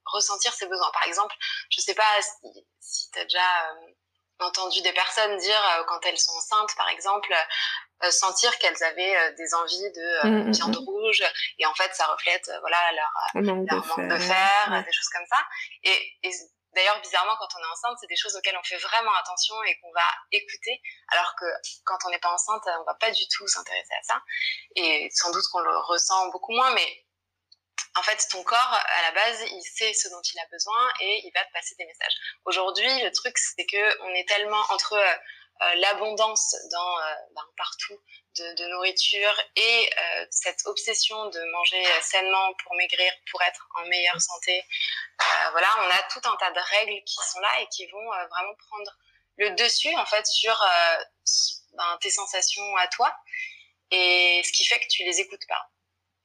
ressentir 0.05 0.53
ses 0.53 0.67
besoins. 0.67 0.89
Par 0.91 1.03
exemple, 1.03 1.35
je 1.69 1.81
sais 1.81 1.95
pas 1.95 2.21
si, 2.21 2.65
si 2.79 3.11
tu 3.11 3.19
déjà 3.23 3.75
entendu 4.39 4.81
des 4.81 4.93
personnes 4.93 5.37
dire 5.37 5.61
euh, 5.77 5.83
quand 5.87 5.99
elles 6.05 6.17
sont 6.17 6.33
enceintes, 6.33 6.75
par 6.75 6.89
exemple, 6.89 7.33
euh, 8.03 8.11
sentir 8.11 8.57
qu'elles 8.59 8.83
avaient 8.83 9.15
euh, 9.15 9.31
des 9.37 9.53
envies 9.53 9.91
de 9.91 10.27
mmh, 10.27 10.47
mmh, 10.47 10.51
viande 10.51 10.75
mmh. 10.75 10.85
rouge 10.85 11.23
et 11.59 11.65
en 11.65 11.73
fait 11.75 11.93
ça 11.93 12.05
reflète 12.07 12.51
voilà 12.59 12.77
leur, 12.91 13.43
manque, 13.43 13.67
de, 13.69 14.17
fer, 14.17 14.83
des 14.85 14.91
choses 14.91 15.09
comme 15.09 15.25
ça. 15.29 15.37
Et, 15.83 16.17
et 16.23 16.31
d'ailleurs 16.73 16.99
bizarrement 17.01 17.35
quand 17.39 17.47
on 17.55 17.59
est 17.59 17.71
enceinte, 17.71 17.97
c'est 18.01 18.07
des 18.07 18.17
choses 18.17 18.35
auxquelles 18.35 18.57
on 18.59 18.63
fait 18.63 18.77
vraiment 18.77 19.13
attention 19.21 19.55
et 19.63 19.79
qu'on 19.79 19.91
va 19.93 20.07
écouter, 20.31 20.81
alors 21.13 21.33
que 21.39 21.45
quand 21.85 21.97
on 22.05 22.09
n'est 22.09 22.19
pas 22.19 22.33
enceinte, 22.33 22.63
on 22.81 22.83
va 22.83 22.95
pas 22.95 23.11
du 23.11 23.23
tout 23.29 23.47
s'intéresser 23.47 23.93
à 23.93 24.03
ça. 24.03 24.21
Et 24.75 25.09
sans 25.13 25.31
doute 25.31 25.45
qu'on 25.51 25.61
le 25.61 25.77
ressent 25.77 26.29
beaucoup 26.31 26.51
moins, 26.51 26.73
mais 26.73 27.04
en 27.97 28.03
fait, 28.03 28.27
ton 28.29 28.43
corps, 28.43 28.79
à 28.87 29.01
la 29.03 29.11
base, 29.11 29.45
il 29.51 29.61
sait 29.61 29.93
ce 29.93 30.09
dont 30.09 30.21
il 30.21 30.39
a 30.39 30.45
besoin 30.51 30.93
et 30.99 31.21
il 31.25 31.31
va 31.33 31.43
te 31.45 31.51
passer 31.53 31.75
des 31.75 31.85
messages. 31.85 32.15
Aujourd'hui, 32.43 33.01
le 33.01 33.11
truc, 33.11 33.37
c'est 33.37 33.65
que 33.65 34.03
on 34.03 34.13
est 34.15 34.27
tellement 34.27 34.61
entre 34.69 34.93
euh, 34.93 35.15
euh, 35.61 35.75
l'abondance 35.75 36.55
dans 36.71 36.99
euh, 36.99 37.13
ben, 37.33 37.45
partout 37.55 37.97
de, 38.37 38.53
de, 38.55 38.65
nourriture 38.67 39.33
et 39.55 39.89
cette 40.29 40.59
obsession 40.65 41.29
de 41.29 41.39
manger 41.53 41.81
sainement 42.01 42.53
pour 42.61 42.75
maigrir, 42.75 43.13
pour 43.31 43.41
être 43.43 43.65
en 43.77 43.87
meilleure 43.87 44.19
santé. 44.19 44.65
voilà, 45.51 45.69
on 45.79 45.89
a 45.89 46.03
tout 46.11 46.19
un 46.25 46.35
tas 46.35 46.51
de 46.51 46.59
règles 46.59 47.01
qui 47.05 47.15
sont 47.31 47.39
là 47.39 47.61
et 47.61 47.67
qui 47.67 47.87
vont 47.87 48.07
vraiment 48.07 48.55
prendre 48.67 48.91
le 49.37 49.51
dessus 49.51 49.95
en 49.95 50.05
fait 50.05 50.27
sur 50.27 50.61
ben, 51.71 51.97
tes 52.01 52.09
sensations 52.09 52.75
à 52.75 52.89
toi 52.89 53.15
et 53.91 54.41
ce 54.43 54.51
qui 54.51 54.65
fait 54.65 54.81
que 54.81 54.87
tu 54.89 55.03
les 55.05 55.21
écoutes 55.21 55.47
pas. 55.47 55.71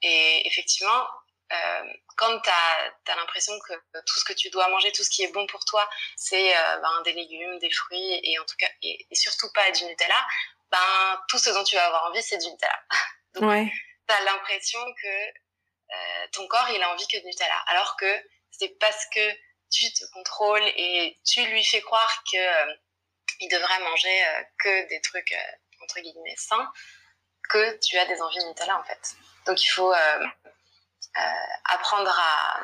Et 0.03 0.49
effectivement, 0.49 1.07
euh, 1.53 1.93
quand 2.17 2.41
tu 2.41 2.51
as, 2.51 3.17
l'impression 3.17 3.53
que 3.61 3.73
tout 4.07 4.19
ce 4.19 4.25
que 4.25 4.33
tu 4.33 4.51
dois 4.51 4.69
manger, 4.69 4.93
tout 4.93 5.03
ce 5.03 5.11
qui 5.11 5.25
est 5.25 5.33
bon 5.33 5.47
pour 5.47 5.65
toi, 5.65 5.89
c'est 6.17 6.57
euh, 6.57 6.77
ben, 6.79 7.03
des 7.03 7.13
légumes, 7.13 7.59
des 7.59 7.71
fruits 7.71 8.21
et 8.23 8.39
en 8.39 8.45
tout 8.45 8.57
cas 8.59 8.69
et, 8.83 9.07
surtout 9.13 9.51
pas 9.53 9.71
du 9.71 9.85
Nutella, 9.85 10.27
ben 10.71 11.23
tout 11.29 11.39
ce 11.39 11.51
dont 11.51 11.65
tu 11.65 11.77
vas 11.77 11.87
avoir 11.87 12.05
envie, 12.05 12.23
c'est 12.23 12.39
du 12.39 12.47
Nutella. 12.47 12.81
Donc 13.35 13.51
ouais. 13.51 13.73
tu 14.09 14.15
as 14.15 14.21
l'impression 14.23 14.81
que 15.03 15.09
euh, 15.09 16.27
ton 16.33 16.47
corps, 16.47 16.69
il 16.71 16.83
a 16.83 16.91
envie 16.93 17.07
que 17.09 17.19
de 17.19 17.25
Nutella, 17.25 17.59
alors 17.67 17.97
que 17.97 18.25
c'est 18.51 18.79
parce 18.79 19.07
que 19.15 19.31
tu 19.71 19.93
te 19.93 20.05
contrôles 20.13 20.67
et 20.77 21.19
tu 21.25 21.45
lui 21.47 21.65
fais 21.65 21.81
croire 21.81 22.23
que 22.31 22.39
euh, 22.39 22.75
il 23.41 23.49
devrait 23.49 23.81
manger 23.81 24.25
euh, 24.25 24.43
que 24.59 24.89
des 24.89 25.01
trucs 25.01 25.35
entre 25.83 26.01
guillemets 26.01 26.37
sains 26.37 26.71
que 27.49 27.79
tu 27.79 27.99
as 27.99 28.07
des 28.07 28.21
envies 28.23 28.39
de 28.39 28.45
Nutella 28.45 28.79
en 28.79 28.85
fait. 28.85 29.17
Donc 29.47 29.63
il 29.63 29.69
faut 29.69 29.93
euh, 29.93 30.27
apprendre 31.65 32.11
à, 32.19 32.61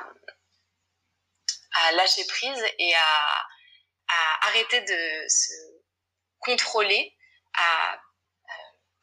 à 1.73 1.93
lâcher 1.93 2.25
prise 2.27 2.65
et 2.79 2.95
à, 2.95 3.47
à 4.09 4.47
arrêter 4.49 4.81
de 4.81 5.29
se 5.29 5.53
contrôler, 6.41 7.17
à 7.55 7.99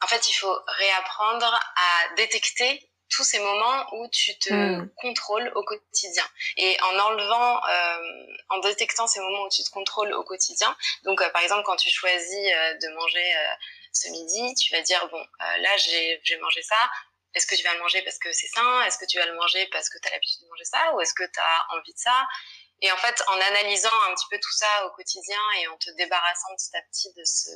en 0.03 0.07
fait, 0.07 0.29
il 0.29 0.33
faut 0.33 0.55
réapprendre 0.67 1.45
à 1.45 2.15
détecter 2.15 2.89
tous 3.09 3.23
ces 3.23 3.39
moments 3.39 3.85
où 3.93 4.09
tu 4.09 4.37
te 4.39 4.53
hmm. 4.53 4.89
contrôles 4.97 5.51
au 5.55 5.63
quotidien. 5.63 6.27
Et 6.57 6.77
en 6.81 6.99
enlevant, 6.99 7.65
euh, 7.65 8.25
en 8.49 8.59
détectant 8.59 9.07
ces 9.07 9.19
moments 9.19 9.43
où 9.43 9.49
tu 9.49 9.63
te 9.63 9.69
contrôles 9.69 10.13
au 10.13 10.23
quotidien, 10.23 10.75
donc 11.03 11.21
euh, 11.21 11.29
par 11.29 11.41
exemple 11.41 11.63
quand 11.63 11.75
tu 11.75 11.89
choisis 11.89 12.33
euh, 12.33 12.73
de 12.73 12.87
manger 12.95 13.35
euh, 13.35 13.53
ce 13.93 14.09
midi, 14.09 14.55
tu 14.55 14.73
vas 14.73 14.81
dire, 14.81 15.07
bon, 15.09 15.23
là 15.39 15.77
j'ai 15.77 16.37
mangé 16.41 16.63
ça, 16.63 16.89
est-ce 17.33 17.47
que 17.47 17.55
tu 17.55 17.63
vas 17.63 17.73
le 17.73 17.79
manger 17.79 18.01
parce 18.03 18.19
que 18.19 18.31
c'est 18.31 18.47
sain? 18.47 18.83
Est-ce 18.83 18.97
que 18.97 19.05
tu 19.05 19.17
vas 19.17 19.25
le 19.25 19.35
manger 19.35 19.67
parce 19.71 19.89
que 19.89 19.97
tu 19.99 20.07
as 20.07 20.11
l'habitude 20.11 20.41
de 20.43 20.49
manger 20.49 20.65
ça? 20.65 20.93
Ou 20.93 21.01
est-ce 21.01 21.13
que 21.13 21.23
tu 21.23 21.39
as 21.39 21.77
envie 21.77 21.93
de 21.93 21.99
ça? 21.99 22.27
Et 22.81 22.91
en 22.91 22.97
fait, 22.97 23.23
en 23.27 23.39
analysant 23.39 23.95
un 24.09 24.13
petit 24.13 24.25
peu 24.29 24.37
tout 24.39 24.51
ça 24.51 24.85
au 24.85 24.91
quotidien 24.91 25.39
et 25.61 25.67
en 25.67 25.77
te 25.77 25.89
débarrassant 25.97 26.53
petit 26.57 26.75
à 26.75 26.81
petit 26.91 27.13
de 27.13 27.23
ce, 27.23 27.49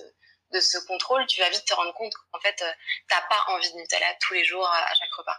de 0.54 0.60
ce 0.60 0.78
contrôle, 0.88 1.26
tu 1.28 1.42
vas 1.42 1.50
vite 1.50 1.66
te 1.66 1.74
rendre 1.74 1.94
compte 1.94 2.14
qu'en 2.32 2.40
fait, 2.40 2.62
euh, 2.62 2.72
t'as 3.08 3.22
pas 3.22 3.54
envie 3.54 3.72
de 3.72 3.78
Nutella 3.78 4.08
tous 4.22 4.34
les 4.34 4.46
jours 4.46 4.68
à 4.68 4.94
chaque 4.94 5.14
repas. 5.14 5.38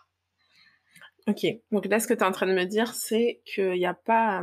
Ok, 1.27 1.45
donc 1.73 1.85
là, 1.87 2.01
ce 2.01 2.07
que 2.07 2.15
tu 2.15 2.21
es 2.21 2.27
en 2.27 2.33
train 2.33 2.47
de 2.47 2.55
me 2.55 2.65
dire, 2.65 2.95
c'est 2.95 3.43
qu'il 3.45 3.73
n'y 3.73 3.87
a 3.87 3.95
pas, 3.95 4.43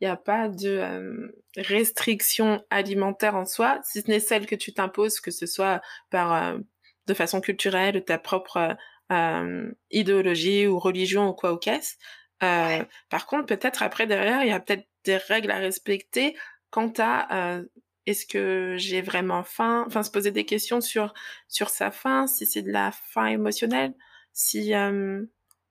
il 0.00 0.06
a 0.06 0.16
pas 0.16 0.48
de 0.48 0.68
euh, 0.68 1.42
restriction 1.56 2.64
alimentaire 2.70 3.34
en 3.34 3.44
soi, 3.44 3.80
si 3.82 4.02
ce 4.02 4.08
n'est 4.08 4.20
celle 4.20 4.46
que 4.46 4.54
tu 4.54 4.72
t'imposes, 4.72 5.20
que 5.20 5.30
ce 5.30 5.46
soit 5.46 5.80
par 6.10 6.32
euh, 6.32 6.58
de 7.06 7.14
façon 7.14 7.40
culturelle, 7.40 8.04
ta 8.04 8.18
propre 8.18 8.76
idéologie 9.90 10.66
ou 10.66 10.78
religion 10.78 11.28
ou 11.28 11.32
quoi 11.32 11.52
ou 11.52 11.58
qu'est-ce. 11.58 11.94
Par 12.40 13.26
contre, 13.26 13.46
peut-être 13.46 13.82
après 13.82 14.06
derrière, 14.06 14.42
il 14.42 14.48
y 14.48 14.52
a 14.52 14.60
peut-être 14.60 14.86
des 15.04 15.16
règles 15.16 15.50
à 15.50 15.58
respecter 15.58 16.36
quant 16.70 16.92
à 16.98 17.60
est-ce 18.06 18.24
que 18.24 18.74
j'ai 18.78 19.02
vraiment 19.02 19.42
faim? 19.42 19.84
Enfin, 19.86 20.02
se 20.02 20.10
poser 20.10 20.30
des 20.30 20.46
questions 20.46 20.80
sur 20.80 21.12
sur 21.48 21.68
sa 21.68 21.90
faim, 21.90 22.26
si 22.26 22.46
c'est 22.46 22.62
de 22.62 22.70
la 22.70 22.92
faim 22.92 23.26
émotionnelle, 23.26 23.94
si 24.32 24.74
euh, 24.74 25.24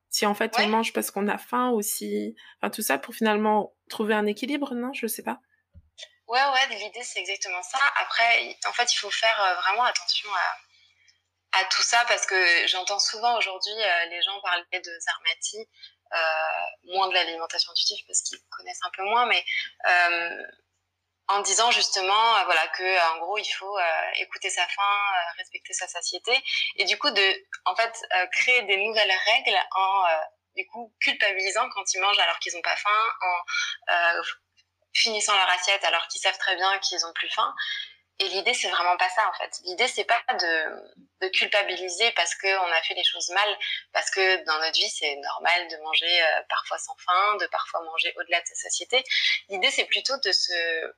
si 0.09 0.25
en 0.25 0.35
fait 0.35 0.53
on 0.59 0.67
mange 0.67 0.93
parce 0.93 1.11
qu'on 1.11 1.27
a 1.27 1.37
faim 1.37 1.71
ou 1.71 1.81
si, 1.81 2.35
enfin 2.59 2.69
tout 2.69 2.81
ça 2.81 2.97
pour 2.97 3.15
finalement 3.15 3.73
trouver 3.89 4.13
un 4.13 4.25
équilibre, 4.25 4.73
non? 4.75 4.91
Je 4.93 5.07
sais 5.07 5.23
pas. 5.23 5.39
Ouais, 6.27 6.39
ouais, 6.39 6.75
l'idée 6.75 7.03
c'est 7.03 7.19
exactement 7.19 7.61
ça. 7.61 7.77
Après, 8.01 8.57
en 8.67 8.73
fait, 8.73 8.91
il 8.91 8.97
faut 8.97 9.11
faire 9.11 9.39
euh, 9.41 9.61
vraiment 9.61 9.83
attention 9.83 10.29
à, 10.33 10.57
à 11.59 11.65
tout 11.65 11.81
ça 11.81 12.03
parce 12.07 12.25
que 12.25 12.67
j'entends 12.67 12.99
souvent 12.99 13.37
aujourd'hui 13.37 13.73
euh, 13.73 14.05
les 14.05 14.21
gens 14.21 14.39
parler 14.41 14.63
de 14.73 14.99
Zarmati, 14.99 15.59
euh, 16.13 16.17
moins 16.93 17.07
de 17.07 17.13
l'alimentation 17.13 17.71
intuitive 17.71 18.03
parce 18.07 18.21
qu'ils 18.21 18.39
connaissent 18.49 18.83
un 18.83 18.91
peu 18.95 19.03
moins, 19.03 19.25
mais 19.25 19.43
en 21.27 21.39
disant 21.41 21.71
justement 21.71 22.37
euh, 22.37 22.43
voilà 22.45 22.67
que 22.69 22.83
euh, 22.83 23.13
en 23.13 23.17
gros 23.19 23.37
il 23.37 23.45
faut 23.45 23.77
euh, 23.77 24.11
écouter 24.19 24.49
sa 24.49 24.67
faim, 24.67 25.11
respecter 25.37 25.73
sa 25.73 25.87
satiété 25.87 26.31
et 26.75 26.85
du 26.85 26.97
coup 26.97 27.09
de 27.09 27.45
en 27.65 27.75
fait 27.75 27.99
créer 28.31 28.61
des 28.63 28.77
nouvelles 28.77 29.13
règles 29.25 29.57
en 29.71 30.03
du 30.55 30.65
coup 30.67 30.93
culpabilisant 31.01 31.69
quand 31.69 31.93
ils 31.93 32.01
mangent 32.01 32.19
alors 32.19 32.39
qu'ils 32.39 32.53
n'ont 32.53 32.61
pas 32.61 32.75
faim, 32.75 33.09
en 33.21 34.21
finissant 34.93 35.35
leur 35.35 35.49
assiette 35.49 35.83
alors 35.83 36.07
qu'ils 36.07 36.21
savent 36.21 36.37
très 36.37 36.55
bien 36.55 36.77
qu'ils 36.79 37.05
ont 37.05 37.13
plus 37.13 37.29
faim. 37.29 37.53
Et 38.19 38.27
l'idée 38.29 38.53
c'est 38.53 38.69
vraiment 38.69 38.95
pas 38.97 39.09
ça 39.09 39.29
en 39.29 39.33
fait. 39.33 39.59
L'idée 39.65 39.87
c'est 39.87 40.05
pas 40.05 40.21
de, 40.39 41.29
culpabiliser 41.29 42.11
parce 42.11 42.35
que 42.35 42.47
on 42.59 42.71
a 42.71 42.81
fait 42.83 42.93
les 42.93 43.03
choses 43.03 43.29
mal, 43.29 43.57
parce 43.91 44.09
que 44.11 44.43
dans 44.45 44.59
notre 44.59 44.77
vie 44.77 44.89
c'est 44.89 45.15
normal 45.15 45.67
de 45.69 45.77
manger 45.77 46.23
parfois 46.47 46.77
sans 46.77 46.95
faim, 46.97 47.37
de 47.41 47.47
parfois 47.47 47.81
manger 47.81 48.13
au-delà 48.17 48.39
de 48.39 48.45
sa 48.45 48.55
satiété. 48.55 49.03
L'idée 49.49 49.71
c'est 49.71 49.85
plutôt 49.85 50.15
de 50.23 50.31
se 50.31 50.93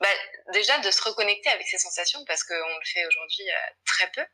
bah, 0.00 0.08
déjà 0.52 0.78
de 0.78 0.90
se 0.92 1.02
reconnecter 1.02 1.48
avec 1.50 1.66
ses 1.66 1.78
sensations 1.78 2.24
parce 2.26 2.44
qu'on 2.44 2.54
le 2.54 2.84
fait 2.84 3.04
aujourd'hui 3.06 3.50
euh, 3.50 3.70
très 3.84 4.08
peu 4.12 4.24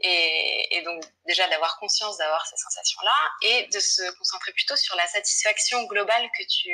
et, 0.00 0.76
et 0.76 0.82
donc 0.82 1.02
déjà 1.24 1.48
d'avoir 1.48 1.78
conscience 1.78 2.18
d'avoir 2.18 2.44
ces 2.46 2.56
sensations 2.58 3.00
là 3.02 3.30
et 3.40 3.66
de 3.68 3.80
se 3.80 4.02
concentrer 4.18 4.52
plutôt 4.52 4.76
sur 4.76 4.94
la 4.94 5.06
satisfaction 5.06 5.84
globale 5.84 6.28
que 6.38 6.42
tu 6.44 6.70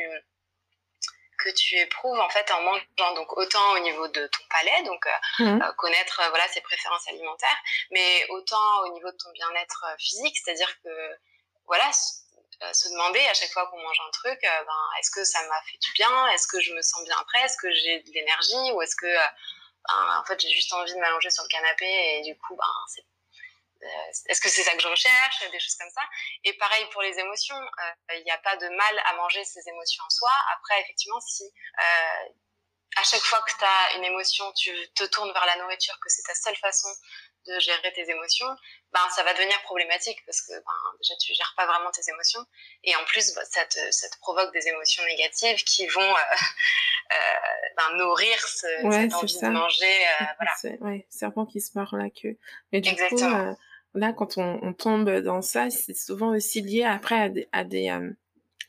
que 1.42 1.50
tu 1.50 1.76
éprouves 1.76 2.18
en 2.18 2.28
fait 2.28 2.50
en 2.52 2.62
mangeant. 2.62 3.14
Donc 3.14 3.36
autant 3.36 3.72
au 3.72 3.78
niveau 3.80 4.08
de 4.08 4.26
ton 4.26 4.44
palais 4.50 4.82
donc 4.84 5.06
euh, 5.06 5.44
mmh. 5.44 5.62
euh, 5.62 5.72
connaître 5.72 6.20
voilà 6.30 6.46
ses 6.48 6.60
préférences 6.60 7.08
alimentaires 7.08 7.58
mais 7.90 8.26
autant 8.30 8.80
au 8.84 8.92
niveau 8.92 9.10
de 9.10 9.16
ton 9.16 9.30
bien-être 9.32 9.84
physique 9.98 10.36
c'est-à-dire 10.38 10.72
que 10.82 10.90
voilà 11.66 11.90
euh, 12.62 12.72
se 12.72 12.88
demander 12.90 13.18
à 13.26 13.34
chaque 13.34 13.50
fois 13.50 13.66
qu'on 13.66 13.78
mange 13.82 14.00
un 14.06 14.10
truc, 14.12 14.38
euh, 14.44 14.64
ben, 14.64 14.98
est-ce 15.00 15.10
que 15.10 15.24
ça 15.24 15.40
m'a 15.48 15.60
fait 15.62 15.78
du 15.78 15.92
bien? 15.94 16.28
Est-ce 16.28 16.46
que 16.46 16.60
je 16.60 16.72
me 16.74 16.82
sens 16.82 17.02
bien 17.04 17.16
après? 17.18 17.40
Est-ce 17.40 17.56
que 17.56 17.72
j'ai 17.72 18.00
de 18.00 18.12
l'énergie? 18.12 18.72
Ou 18.72 18.82
est-ce 18.82 18.94
que 18.94 19.06
euh, 19.06 19.26
ben, 19.88 20.20
en 20.20 20.24
fait 20.24 20.38
j'ai 20.38 20.50
juste 20.50 20.72
envie 20.72 20.94
de 20.94 21.00
m'allonger 21.00 21.30
sur 21.30 21.42
le 21.42 21.48
canapé 21.48 21.86
et 21.86 22.22
du 22.22 22.38
coup 22.38 22.54
ben 22.54 22.72
c'est 22.86 23.04
est-ce 24.26 24.40
que 24.40 24.48
c'est 24.48 24.62
ça 24.62 24.74
que 24.74 24.82
je 24.82 24.88
recherche 24.88 25.50
Des 25.50 25.60
choses 25.60 25.76
comme 25.76 25.90
ça. 25.90 26.02
Et 26.44 26.52
pareil 26.54 26.86
pour 26.92 27.02
les 27.02 27.18
émotions, 27.18 27.58
il 28.14 28.22
n'y 28.24 28.30
a 28.30 28.38
pas 28.38 28.56
de 28.56 28.68
mal 28.68 29.02
à 29.06 29.14
manger 29.16 29.44
ses 29.44 29.68
émotions 29.68 30.04
en 30.04 30.10
soi. 30.10 30.30
Après, 30.54 30.80
effectivement, 30.82 31.20
si 31.20 31.44
à 32.96 33.04
chaque 33.04 33.22
fois 33.22 33.40
que 33.42 33.52
tu 33.58 33.64
as 33.64 33.96
une 33.98 34.04
émotion, 34.04 34.44
tu 34.52 34.70
te 34.94 35.04
tournes 35.04 35.32
vers 35.32 35.46
la 35.46 35.56
nourriture, 35.62 35.98
que 36.00 36.08
c'est 36.08 36.22
ta 36.22 36.34
seule 36.34 36.56
façon 36.56 36.88
de 37.46 37.58
gérer 37.58 37.92
tes 37.92 38.08
émotions, 38.08 38.46
ben 38.92 39.00
ça 39.14 39.24
va 39.24 39.32
devenir 39.34 39.60
problématique 39.62 40.18
parce 40.26 40.42
que 40.42 40.52
ben, 40.52 40.96
déjà 41.00 41.14
tu 41.16 41.34
gères 41.34 41.52
pas 41.56 41.66
vraiment 41.66 41.90
tes 41.90 42.08
émotions 42.08 42.44
et 42.84 42.94
en 42.94 43.04
plus 43.04 43.34
ben, 43.34 43.42
ça, 43.50 43.64
te, 43.64 43.90
ça 43.90 44.08
te 44.08 44.16
provoque 44.18 44.52
des 44.52 44.68
émotions 44.68 45.04
négatives 45.06 45.64
qui 45.64 45.86
vont 45.88 46.00
euh, 46.00 46.36
euh, 47.12 47.16
ben, 47.76 47.96
nourrir 47.96 48.38
ce, 48.46 48.66
cette 48.92 49.14
envie 49.14 49.40
de 49.40 49.48
manger. 49.48 50.06
Euh, 50.06 50.24
voilà. 50.38 50.52
C'est, 50.60 50.78
ouais, 50.80 51.06
serpent 51.10 51.46
qui 51.46 51.60
se 51.60 51.76
mord 51.76 51.94
la 51.96 52.10
queue. 52.10 52.38
Mais 52.70 52.80
du 52.80 52.90
Exactement. 52.90 53.54
coup, 53.54 53.60
là 53.94 54.12
quand 54.12 54.38
on, 54.38 54.58
on, 54.62 54.72
tombe 54.72 55.10
dans 55.20 55.42
ça, 55.42 55.70
c'est 55.70 55.96
souvent 55.96 56.34
aussi 56.34 56.62
lié 56.62 56.84
après 56.84 57.20
à 57.20 57.28
des, 57.28 57.48
à 57.52 57.64
des 57.64 57.96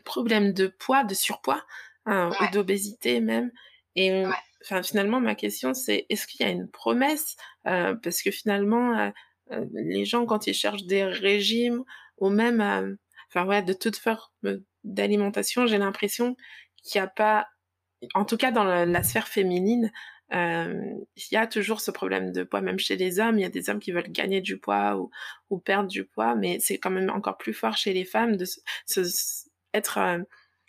problèmes 0.04 0.54
de 0.54 0.68
poids, 0.68 1.04
de 1.04 1.14
surpoids 1.14 1.64
hein, 2.06 2.32
ou 2.42 2.52
d'obésité 2.52 3.20
même. 3.20 3.52
Et 3.96 4.26
enfin 4.64 4.82
finalement 4.82 5.20
ma 5.20 5.36
question 5.36 5.74
c'est 5.74 6.06
est-ce 6.10 6.26
qu'il 6.26 6.46
y 6.46 6.50
a 6.50 6.52
une 6.52 6.70
promesse 6.70 7.36
euh, 7.68 7.96
parce 7.96 8.22
que 8.22 8.32
finalement 8.32 8.98
euh, 8.98 9.10
euh, 9.52 9.66
les 9.74 10.06
gens 10.06 10.26
quand 10.26 10.48
ils 10.48 10.54
cherchent 10.54 10.86
des 10.86 11.04
régimes 11.04 11.84
ou 12.18 12.30
même 12.30 12.98
enfin 13.30 13.46
ouais 13.46 13.62
de 13.62 13.74
toute 13.74 13.98
forme 13.98 14.62
d'alimentation 14.84 15.68
j'ai 15.68 15.78
l'impression 15.78 16.36
qu'il 16.82 17.00
n'y 17.02 17.06
a 17.06 17.10
pas 17.10 17.48
en 18.16 18.26
tout 18.26 18.38
cas 18.38 18.52
dans 18.52 18.64
la, 18.64 19.04
sphère 19.04 19.28
féminine 19.28 19.92
il 20.34 21.28
y 21.32 21.38
a 21.38 21.48
toujours 21.48 21.80
ce 21.82 21.92
problème 21.92 22.32
de 22.32 22.44
poids 22.44 22.62
même 22.62 22.80
chez 22.80 22.96
les 22.96 23.20
hommes. 23.20 23.38
Il 23.38 23.44
y 23.44 23.46
a 23.46 23.50
des 23.50 23.70
hommes 23.70 23.80
qui 23.80 23.92
veulent 23.92 24.12
gagner 24.12 24.42
du 24.42 24.58
poids 24.58 24.98
ou, 25.50 25.60
perdre 25.60 25.88
du 25.88 26.04
poids 26.04 26.36
mais 26.36 26.60
c'est 26.60 26.80
quand 26.80 26.90
même 26.90 27.10
encore 27.12 27.38
plus 27.38 27.54
fort 27.54 27.78
chez 27.78 27.94
les 27.94 28.06
femmes 28.06 28.36
de 28.38 28.46
se, 28.46 28.60
être 29.74 30.00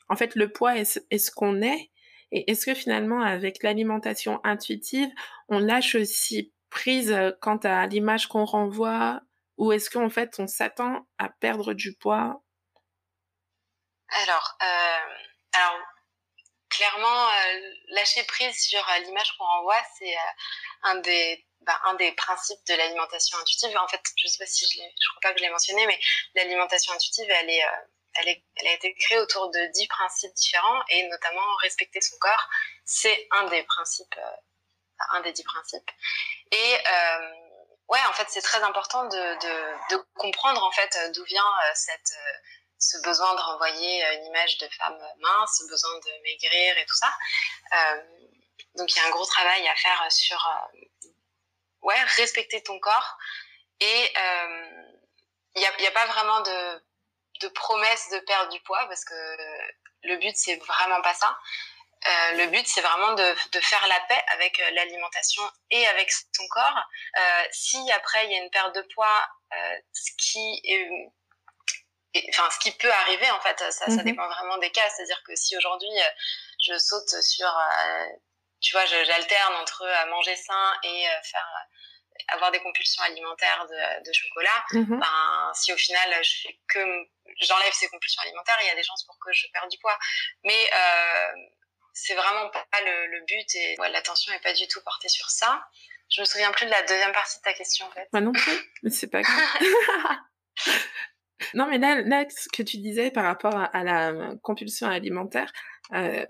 en 0.09 0.17
fait 0.17 0.35
le 0.35 0.49
poids 0.49 0.77
est, 0.77 0.85
ce 1.19 1.31
qu'on 1.31 1.63
est. 1.63 1.91
Et 2.33 2.51
est-ce 2.51 2.67
que 2.67 2.75
finalement, 2.75 3.21
avec 3.21 3.63
l'alimentation 3.63 4.41
intuitive, 4.45 5.09
on 5.49 5.61
lâche 5.61 5.95
aussi 5.95 6.53
prise 6.69 7.13
euh, 7.13 7.31
quant 7.41 7.59
à 7.59 7.87
l'image 7.87 8.27
qu'on 8.27 8.45
renvoie? 8.45 9.21
Ou 9.57 9.71
est-ce 9.71 9.89
qu'en 9.89 10.11
fait, 10.11 10.35
on 10.41 10.49
s'attend 10.49 11.07
à 11.19 11.29
perdre 11.29 11.75
du 11.75 11.95
poids? 11.95 12.43
Euh, 14.11 15.15
alors 15.53 15.79
clairement, 16.75 17.29
euh, 17.29 17.73
lâcher 17.89 18.25
prise 18.25 18.57
sur 18.57 18.85
l'image 19.05 19.37
qu'on 19.37 19.45
renvoie, 19.45 19.83
c'est 19.99 20.17
un 20.83 20.97
des 20.97 21.45
ben, 21.67 21.79
un 21.85 21.95
des 21.95 22.13
principes 22.13 22.61
de 22.69 22.75
l'alimentation 22.75 23.39
intuitive. 23.39 23.77
En 23.79 23.89
fait, 23.89 24.01
je 24.17 24.29
sais 24.29 24.39
pas 24.39 24.47
si 24.47 24.67
je 24.67 25.09
crois 25.11 25.21
pas 25.23 25.33
que 25.33 25.39
je 25.39 25.45
l'ai 25.45 25.51
mentionné, 25.51 25.87
mais 25.87 25.99
l'alimentation 26.35 26.93
intuitive, 26.93 27.31
elle 27.31 28.29
a 28.29 28.73
été 28.73 28.95
créée 28.95 29.19
autour 29.19 29.51
de 29.51 29.67
dix 29.73 29.87
principes 29.89 30.35
différents 30.35 30.83
et 30.91 31.09
notamment 31.09 31.55
respecter 31.63 32.01
son 32.03 32.17
corps, 32.19 32.49
c'est 32.85 33.29
un 33.31 33.45
des 33.45 33.63
principes, 33.63 34.17
euh, 34.19 35.07
un 35.13 35.21
des 35.23 35.33
dix 35.33 35.45
principes. 35.45 35.91
Et 36.53 36.75
euh, 36.75 37.33
ouais, 37.89 38.01
en 38.09 38.13
fait, 38.13 38.27
c'est 38.29 38.43
très 38.43 38.63
important 38.63 39.05
de, 39.05 39.95
de, 39.95 39.97
comprendre 40.15 40.63
en 40.63 40.71
fait 40.71 40.97
d'où 41.15 41.25
vient 41.25 41.43
euh, 41.43 41.71
cette 41.75 42.13
euh, 42.13 42.39
ce 42.91 42.99
besoin 43.03 43.35
de 43.35 43.41
renvoyer 43.41 44.05
une 44.15 44.27
image 44.27 44.59
de 44.59 44.69
femme 44.69 44.99
mince, 45.19 45.59
ce 45.59 45.69
besoin 45.69 45.99
de 45.99 46.23
maigrir 46.23 46.79
et 46.79 46.87
tout 46.87 46.97
ça. 46.97 47.13
Euh, 47.73 48.03
donc 48.77 48.91
il 48.93 48.97
y 48.97 49.01
a 49.01 49.07
un 49.07 49.11
gros 49.11 49.27
travail 49.27 49.67
à 49.69 49.75
faire 49.77 50.07
sur 50.11 50.47
ouais 51.83 52.03
respecter 52.17 52.63
ton 52.63 52.79
corps 52.81 53.17
et 53.81 54.13
il 55.57 55.61
n'y 55.61 55.87
a, 55.87 55.91
pas 55.93 56.07
vraiment 56.07 56.41
de 56.41 56.85
de 57.41 57.49
promesse 57.49 58.11
de 58.11 58.19
perdre 58.21 58.51
du 58.53 58.61
poids 58.61 58.87
parce 58.89 59.05
que 59.05 59.15
le 60.05 60.17
but 60.17 60.37
c'est 60.37 60.57
vraiment 60.57 61.01
pas 61.03 61.15
ça. 61.15 61.37
Euh, 62.07 62.33
le 62.33 62.47
but 62.49 62.67
c'est 62.67 62.83
vraiment 62.83 63.15
de, 63.15 63.35
de, 63.53 63.61
faire 63.61 63.87
la 63.89 63.99
paix 64.01 64.23
avec 64.29 64.61
euh, 64.61 64.71
l'alimentation 64.73 65.43
et 65.71 65.87
avec 65.87 66.11
son 66.13 66.47
corps. 66.49 66.83
Euh, 67.17 67.43
si 67.51 67.91
après 67.93 68.27
il 68.27 68.33
y 68.33 68.35
a 68.35 68.43
une 68.43 68.51
perte 68.51 68.75
de 68.75 68.83
poids, 68.95 69.27
euh, 69.55 69.77
ce 69.93 70.11
qui 70.19 70.61
est 70.65 70.87
enfin 72.29 72.49
ce 72.51 72.59
qui 72.59 72.71
peut 72.73 72.93
arriver 72.93 73.31
en 73.31 73.41
fait, 73.41 73.59
ça, 73.59 73.71
ça 73.71 73.91
mhm. 73.91 74.05
dépend 74.05 74.29
vraiment 74.29 74.59
des 74.59 74.71
cas. 74.71 74.89
C'est-à-dire 74.91 75.23
que 75.25 75.35
si 75.37 75.57
aujourd'hui 75.57 75.99
euh, 75.99 76.11
je 76.67 76.79
saute 76.79 77.23
sur, 77.23 77.53
tu 78.61 78.73
vois, 78.73 78.85
j'alterne 78.87 79.55
entre 79.57 79.85
manger 80.09 80.37
sain 80.37 80.73
et 80.83 81.05
faire 81.23 81.47
avoir 82.29 82.51
des 82.51 82.61
compulsions 82.61 83.03
alimentaires 83.03 83.67
de, 84.05 84.13
chocolat, 84.13 84.65
mmh 84.73 84.99
ben, 84.99 85.53
si 85.55 85.73
au 85.73 85.77
final 85.77 86.25
je 86.25 86.43
fais 86.43 86.61
que 86.69 86.81
j'enlève 87.41 87.73
ces 87.73 87.89
compulsions 87.89 88.23
alimentaires, 88.23 88.57
il 88.63 88.67
y 88.69 88.71
a 88.71 88.75
des 88.75 88.83
chances 88.83 89.05
pour 89.05 89.19
que 89.19 89.33
je 89.33 89.47
perde 89.53 89.71
du 89.71 89.79
poids. 89.79 89.99
Mais 90.45 90.71
euh, 90.75 91.33
c'est 91.93 92.15
vraiment 92.15 92.49
pas 92.51 92.81
le, 92.85 93.25
but 93.27 93.55
et 93.55 93.77
l'attention 93.93 94.33
est 94.33 94.41
pas 94.41 94.53
du 94.53 94.67
tout 94.69 94.81
portée 94.83 95.09
sur 95.09 95.31
ça. 95.31 95.67
Je 96.11 96.21
me 96.21 96.27
souviens 96.27 96.53
plus 96.53 96.67
de 96.67 96.71
la 96.71 96.83
deuxième 96.83 97.13
partie 97.13 97.39
de 97.39 97.43
ta 97.43 97.55
question 97.55 97.87
en 97.87 97.91
fait. 97.91 98.09
Moi 98.13 98.21
non 98.21 98.33
plus, 98.33 98.73
mais 98.83 98.91
c'est 98.91 99.09
pas 99.09 99.23
grave. 99.23 100.19
Non 101.55 101.67
mais 101.67 101.79
là, 101.79 102.03
là, 102.03 102.25
ce 102.29 102.49
que 102.49 102.63
tu 102.63 102.79
disais 102.79 103.11
par 103.11 103.25
rapport 103.25 103.57
à, 103.57 103.85
la 103.85 104.35
compulsion 104.43 104.87
alimentaire, 104.87 105.53
euh, 105.93 106.25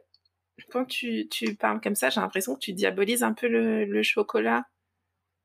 quand 0.70 0.84
tu, 0.84 1.28
tu, 1.28 1.54
parles 1.54 1.80
comme 1.80 1.94
ça, 1.94 2.10
j'ai 2.10 2.20
l'impression 2.20 2.54
que 2.54 2.60
tu 2.60 2.72
diabolises 2.72 3.22
un 3.22 3.32
peu 3.32 3.48
le, 3.48 3.84
le 3.84 4.02
chocolat. 4.02 4.64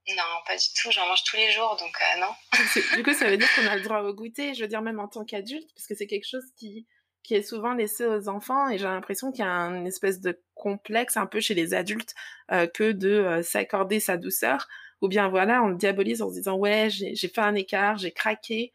Non, 0.07 0.23
pas 0.47 0.55
du 0.55 0.65
tout. 0.75 0.91
J'en 0.91 1.05
mange 1.07 1.23
tous 1.23 1.35
les 1.35 1.51
jours, 1.51 1.77
donc 1.79 1.95
euh, 2.01 2.19
non. 2.19 2.95
du 2.95 3.03
coup, 3.03 3.13
ça 3.13 3.29
veut 3.29 3.37
dire 3.37 3.47
qu'on 3.55 3.67
a 3.67 3.75
le 3.75 3.81
droit 3.81 4.01
au 4.01 4.13
goûter. 4.13 4.53
Je 4.53 4.61
veux 4.61 4.67
dire 4.67 4.81
même 4.81 4.99
en 4.99 5.07
tant 5.07 5.25
qu'adulte, 5.25 5.69
parce 5.75 5.87
que 5.87 5.95
c'est 5.95 6.07
quelque 6.07 6.27
chose 6.27 6.45
qui 6.57 6.87
qui 7.23 7.35
est 7.35 7.43
souvent 7.43 7.73
laissé 7.73 8.05
aux 8.05 8.29
enfants 8.29 8.69
et 8.69 8.77
j'ai 8.77 8.85
l'impression 8.85 9.31
qu'il 9.31 9.43
y 9.43 9.47
a 9.47 9.51
une 9.51 9.87
espèce 9.87 10.21
de 10.21 10.41
complexe 10.55 11.17
un 11.17 11.25
peu 11.25 11.39
chez 11.39 11.53
les 11.53 11.73
adultes 11.73 12.15
euh, 12.51 12.65
que 12.67 12.91
de 12.91 13.09
euh, 13.09 13.43
s'accorder 13.43 13.99
sa 13.99 14.17
douceur 14.17 14.67
ou 15.01 15.07
bien 15.07 15.27
voilà 15.27 15.61
on 15.63 15.67
le 15.67 15.75
diabolise 15.75 16.21
en 16.21 16.29
se 16.29 16.35
disant 16.35 16.55
ouais 16.57 16.89
j'ai 16.89 17.27
fait 17.27 17.41
un 17.41 17.55
écart 17.55 17.97
j'ai 17.97 18.11
craqué 18.11 18.71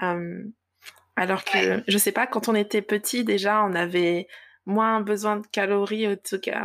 alors 0.00 1.44
que 1.44 1.82
je 1.86 1.98
sais 1.98 2.12
pas 2.12 2.26
quand 2.26 2.48
on 2.48 2.54
était 2.54 2.82
petit 2.82 3.24
déjà 3.24 3.62
on 3.64 3.74
avait 3.74 4.28
moins 4.66 5.00
besoin 5.00 5.36
de 5.36 5.46
calories 5.46 6.06
au, 6.06 6.16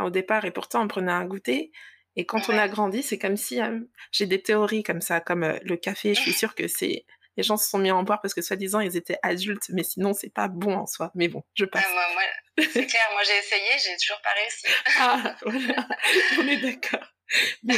au 0.04 0.10
départ 0.10 0.44
et 0.44 0.50
pourtant 0.50 0.82
on 0.82 0.88
prenait 0.88 1.12
un 1.12 1.24
goûter 1.24 1.72
et 2.16 2.26
quand 2.26 2.48
on 2.48 2.56
a 2.56 2.68
grandi, 2.68 3.02
c'est 3.02 3.18
comme 3.18 3.36
si 3.36 3.60
euh, 3.60 3.80
j'ai 4.12 4.26
des 4.26 4.40
théories 4.40 4.82
comme 4.82 5.00
ça, 5.00 5.20
comme 5.20 5.42
euh, 5.42 5.58
le 5.62 5.76
café. 5.76 6.14
Je 6.14 6.20
suis 6.20 6.32
sûre 6.32 6.54
que 6.54 6.68
c'est 6.68 7.04
les 7.36 7.42
gens 7.42 7.56
se 7.56 7.68
sont 7.68 7.78
mis 7.78 7.90
à 7.90 7.96
en 7.96 8.04
boire 8.04 8.20
parce 8.20 8.32
que 8.32 8.42
soi-disant 8.42 8.78
ils 8.78 8.96
étaient 8.96 9.18
adultes, 9.24 9.68
mais 9.70 9.82
sinon 9.82 10.12
c'est 10.12 10.32
pas 10.32 10.46
bon 10.46 10.76
en 10.76 10.86
soi. 10.86 11.10
Mais 11.16 11.26
bon, 11.26 11.42
je 11.54 11.64
passe. 11.64 11.84
moi, 11.92 12.04
c'est 12.58 12.86
clair. 12.86 13.02
Moi 13.12 13.22
j'ai 13.26 13.38
essayé, 13.38 13.70
j'ai 13.78 13.96
toujours 13.96 14.20
pas 14.22 14.30
réussi. 14.36 14.66
ah 15.00 15.36
voilà, 15.42 15.88
on 16.38 16.46
est 16.46 16.58
d'accord. 16.58 17.08
Mais, 17.64 17.74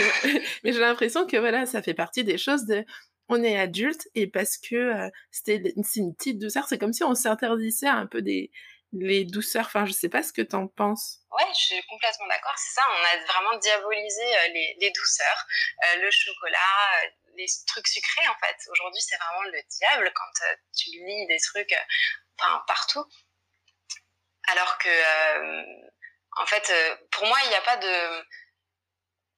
j'ai 0.64 0.80
l'impression 0.80 1.26
que 1.26 1.36
voilà, 1.36 1.64
ça 1.64 1.80
fait 1.80 1.94
partie 1.94 2.24
des 2.24 2.36
choses 2.36 2.66
de 2.66 2.84
on 3.28 3.42
est 3.42 3.58
adulte 3.58 4.08
et 4.14 4.26
parce 4.26 4.56
que 4.56 4.76
euh, 4.76 5.10
c'était 5.30 5.62
une 5.76 6.14
petite 6.14 6.38
douceur, 6.38 6.66
c'est 6.68 6.78
comme 6.78 6.92
si 6.92 7.04
on 7.04 7.14
s'interdisait 7.14 7.88
un 7.88 8.06
peu 8.06 8.22
des 8.22 8.50
les 8.92 9.24
douceurs. 9.24 9.66
Enfin, 9.66 9.84
je 9.84 9.92
sais 9.92 10.08
pas 10.08 10.22
ce 10.22 10.32
que 10.32 10.42
t'en 10.42 10.68
penses. 10.68 11.18
Ouais, 11.32 11.46
je 11.52 11.74
suis 11.74 11.82
complètement 11.86 12.28
d'accord. 12.28 12.54
C'est 12.56 12.80
ça, 12.80 12.82
on 12.88 13.04
a 13.04 13.24
vraiment 13.24 13.58
diabolisé 13.58 14.22
euh, 14.22 14.48
les, 14.54 14.76
les, 14.80 14.90
douceurs, 14.90 15.46
euh, 15.84 16.02
le 16.02 16.10
chocolat, 16.10 17.10
les 17.36 17.46
trucs 17.66 17.88
sucrés 17.88 18.28
en 18.28 18.46
fait. 18.46 18.56
Aujourd'hui, 18.70 19.02
c'est 19.02 19.16
vraiment 19.16 19.50
le 19.50 19.60
diable 19.68 20.12
quand 20.14 20.46
tu 20.74 20.90
lis 20.90 21.26
des 21.26 21.38
trucs, 21.38 21.74
enfin 22.38 22.62
partout. 22.66 23.04
Alors 24.48 24.78
que, 24.78 24.88
en 26.40 26.46
fait, 26.46 26.72
pour 27.10 27.26
moi, 27.26 27.36
il 27.44 27.48
n'y 27.48 27.56
a 27.56 27.62
pas 27.62 27.76
de 27.76 28.24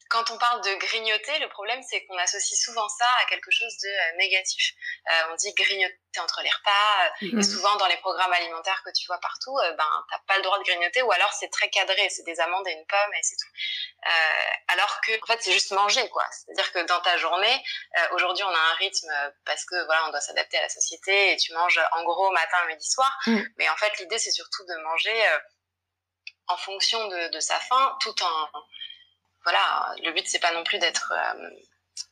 quand 0.08 0.30
on 0.30 0.38
parle 0.38 0.62
de 0.62 0.74
grignoter, 0.74 1.38
le 1.38 1.48
problème 1.48 1.80
c'est 1.82 2.04
qu'on 2.06 2.16
associe 2.18 2.58
souvent 2.58 2.88
ça 2.88 3.06
à 3.22 3.26
quelque 3.26 3.50
chose 3.50 3.76
de 3.82 3.88
euh, 3.88 4.16
négatif. 4.16 4.72
Euh, 5.08 5.12
on 5.30 5.34
dit 5.36 5.52
grignoter 5.54 5.96
entre 6.18 6.40
les 6.42 6.50
repas, 6.50 7.04
euh, 7.04 7.26
et 7.26 7.32
mhm. 7.32 7.42
souvent 7.42 7.76
dans 7.76 7.86
les 7.86 7.96
programmes 7.98 8.32
alimentaires 8.32 8.82
que 8.84 8.90
tu 8.96 9.06
vois 9.06 9.18
partout, 9.18 9.54
ben 9.76 10.04
t'as 10.10 10.18
pas 10.26 10.36
le 10.36 10.42
droit 10.42 10.58
de 10.58 10.64
grignoter, 10.64 11.02
ou 11.02 11.12
alors 11.12 11.32
c'est 11.32 11.50
très 11.50 11.68
cadré, 11.68 12.08
c'est 12.08 12.24
des 12.24 12.40
amandes 12.40 12.66
et 12.66 12.72
une 12.72 12.86
pomme 12.86 13.14
et 13.14 13.22
c'est 13.22 13.36
tout. 13.36 14.10
alors 14.68 15.00
que 15.02 15.12
en 15.22 15.26
fait 15.26 15.42
c'est 15.42 15.52
juste 15.52 15.72
manger 15.72 16.08
quoi. 16.08 16.24
C'est-à-dire 16.30 16.72
que 16.72 16.80
dans 16.86 17.00
ta 17.00 17.16
journée, 17.18 17.62
aujourd'hui 18.12 18.44
on 18.44 18.54
a 18.54 18.58
un 18.72 18.74
rythme 18.74 19.12
parce 19.44 19.64
que 19.64 19.84
voilà 19.84 20.06
on 20.06 20.10
doit 20.10 20.20
s'adapter 20.20 20.56
à 20.58 20.62
la 20.62 20.68
société 20.68 21.32
et 21.32 21.36
tu 21.36 21.52
manges 21.52 21.80
en 21.92 22.02
gros 22.04 22.30
matin, 22.30 22.58
midi, 22.68 22.86
soir. 22.88 23.16
Mhm. 23.26 23.46
Mais 23.58 23.68
en 23.68 23.76
fait 23.76 23.96
l'idée 23.98 24.18
c'est 24.18 24.32
surtout 24.32 24.64
de 24.64 24.74
manger 24.82 25.22
en 26.48 26.56
fonction 26.56 27.06
de, 27.08 27.28
de, 27.28 27.40
sa 27.40 27.60
faim, 27.60 27.96
tout 28.00 28.22
en 28.22 28.48
voilà, 29.44 29.94
le 30.02 30.12
but 30.12 30.26
c'est 30.28 30.38
pas 30.38 30.52
non 30.52 30.64
plus 30.64 30.78
d'être 30.78 31.12
euh, 31.12 31.50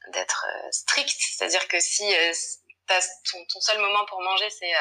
d'être 0.09 0.47
euh, 0.49 0.69
strict, 0.71 1.17
c'est-à-dire 1.19 1.67
que 1.69 1.79
si 1.81 2.05
euh, 2.15 2.33
ton, 2.89 3.45
ton, 3.47 3.61
seul 3.61 3.81
moment 3.81 4.05
pour 4.07 4.21
manger 4.21 4.49
c'est 4.51 4.73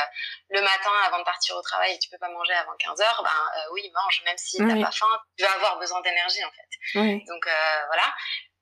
le 0.50 0.62
matin 0.62 0.92
avant 1.06 1.20
de 1.20 1.24
partir 1.24 1.56
au 1.56 1.62
travail 1.62 1.96
et 1.96 2.00
tu 2.00 2.10
peux 2.10 2.20
pas 2.20 2.30
manger 2.30 2.54
avant 2.54 2.76
15 2.78 3.02
heures, 3.02 3.24
ben 3.24 3.64
oui 3.72 3.92
mange 3.96 4.22
même 4.26 4.38
si 4.38 4.58
t'as 4.58 4.80
pas 4.80 4.92
faim, 4.92 5.22
tu 5.38 5.44
vas 5.44 5.54
avoir 5.54 5.80
besoin 5.80 6.02
d'énergie 6.02 6.44
en 6.44 6.52
fait. 6.52 7.24
Donc 7.26 7.50
voilà. 7.88 8.14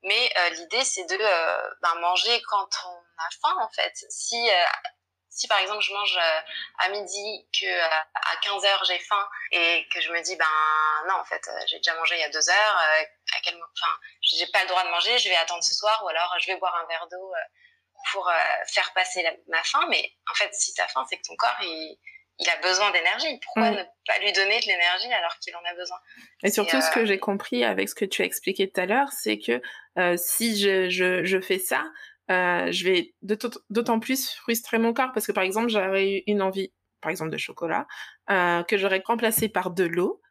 Mais 0.04 0.34
l'idée 0.52 0.84
c'est 0.86 1.06
de 1.06 1.18
ben, 1.82 1.96
manger 1.96 2.42
quand 2.44 2.70
on 2.86 2.98
a 3.18 3.30
faim 3.42 3.56
en 3.60 3.70
fait. 3.72 3.94
Si 4.10 4.50
si 5.34 5.48
par 5.48 5.60
exemple 5.60 5.82
je 5.82 5.92
mange 5.94 6.16
euh, 6.16 6.40
à 6.80 6.90
midi 6.90 7.48
que 7.60 7.66
euh, 7.66 8.00
à 8.14 8.36
15 8.42 8.66
heures 8.66 8.84
j'ai 8.86 9.00
faim 9.00 9.28
et 9.52 9.88
que 9.92 10.00
je 10.00 10.12
me 10.12 10.22
dis 10.22 10.36
ben 10.36 10.46
non 11.08 11.16
en 11.16 11.26
fait 11.26 11.42
euh, 11.48 11.60
j'ai 11.68 11.78
déjà 11.78 11.96
mangé 11.96 12.16
il 12.16 12.22
y 12.22 12.24
a 12.24 12.30
deux 12.30 12.50
heures 12.50 12.78
à 12.78 13.42
quel 13.44 13.56
enfin 13.56 13.92
j'ai 14.22 14.46
pas 14.48 14.62
le 14.62 14.68
droit 14.68 14.84
de 14.84 14.90
manger 14.90 15.18
je 15.18 15.30
vais 15.30 15.36
attendre 15.36 15.64
ce 15.64 15.74
soir 15.74 16.02
ou 16.06 16.10
alors 16.10 16.36
je 16.40 16.48
vais 16.48 16.58
boire 16.58 16.76
un 16.76 16.88
verre 16.88 17.08
d'eau 17.12 17.34
pour 18.12 18.32
faire 18.68 18.94
passer 18.94 19.26
ma 19.48 19.64
faim 19.64 19.86
mais 19.90 20.14
en 20.30 20.36
fait 20.36 20.54
si 20.54 20.74
t'as 20.76 20.88
faim 20.88 21.04
c'est 21.10 21.18
que 21.18 21.28
ton 21.28 21.36
corps 21.36 21.58
il 21.62 21.98
il 22.40 22.50
a 22.50 22.58
besoin 22.68 22.90
d'énergie. 22.90 23.40
Pourquoi 23.44 23.70
mm. 23.70 23.76
ne 23.76 23.84
pas 24.08 24.18
lui 24.20 24.32
donner 24.34 24.60
de 24.60 24.66
l'énergie 24.66 25.14
alors 25.14 25.38
qu'il 25.38 25.56
en 25.56 25.64
a 25.70 25.76
besoin? 25.76 25.98
Et 26.42 26.50
surtout, 26.50 26.82
ce 26.82 26.90
que 26.90 27.06
j'ai 27.06 27.20
compris 27.20 27.64
avec 27.64 27.88
ce 27.88 27.94
que 27.94 28.06
tu 28.06 28.24
as 28.24 28.26
expliqué 28.26 28.68
tout 28.68 28.82
à 28.82 28.88
l'heure, 28.88 29.10
c'est 29.12 29.38
que 29.38 29.62
si 30.18 30.60
je, 30.60 30.90
je, 30.90 31.24
je, 31.24 31.40
fais 31.40 31.60
ça, 31.60 31.86
euh, 32.32 32.72
je 32.72 32.84
vais 32.86 33.14
d'autant 33.22 34.00
plus 34.00 34.30
frustrer 34.32 34.78
mon 34.78 34.94
corps 34.94 35.12
parce 35.14 35.28
que 35.28 35.32
par 35.34 35.44
exemple 35.44 35.70
j'aurais 35.70 36.10
eu 36.10 36.24
une 36.28 36.42
envie 36.42 36.72
par 37.02 37.12
exemple 37.12 37.32
de 37.32 37.38
chocolat 37.38 37.86
euh, 38.30 38.64
que 38.64 38.78
j'aurais 38.78 39.04
remplacé 39.06 39.50
par 39.50 39.72
de 39.72 39.84
l'eau. 39.84 40.22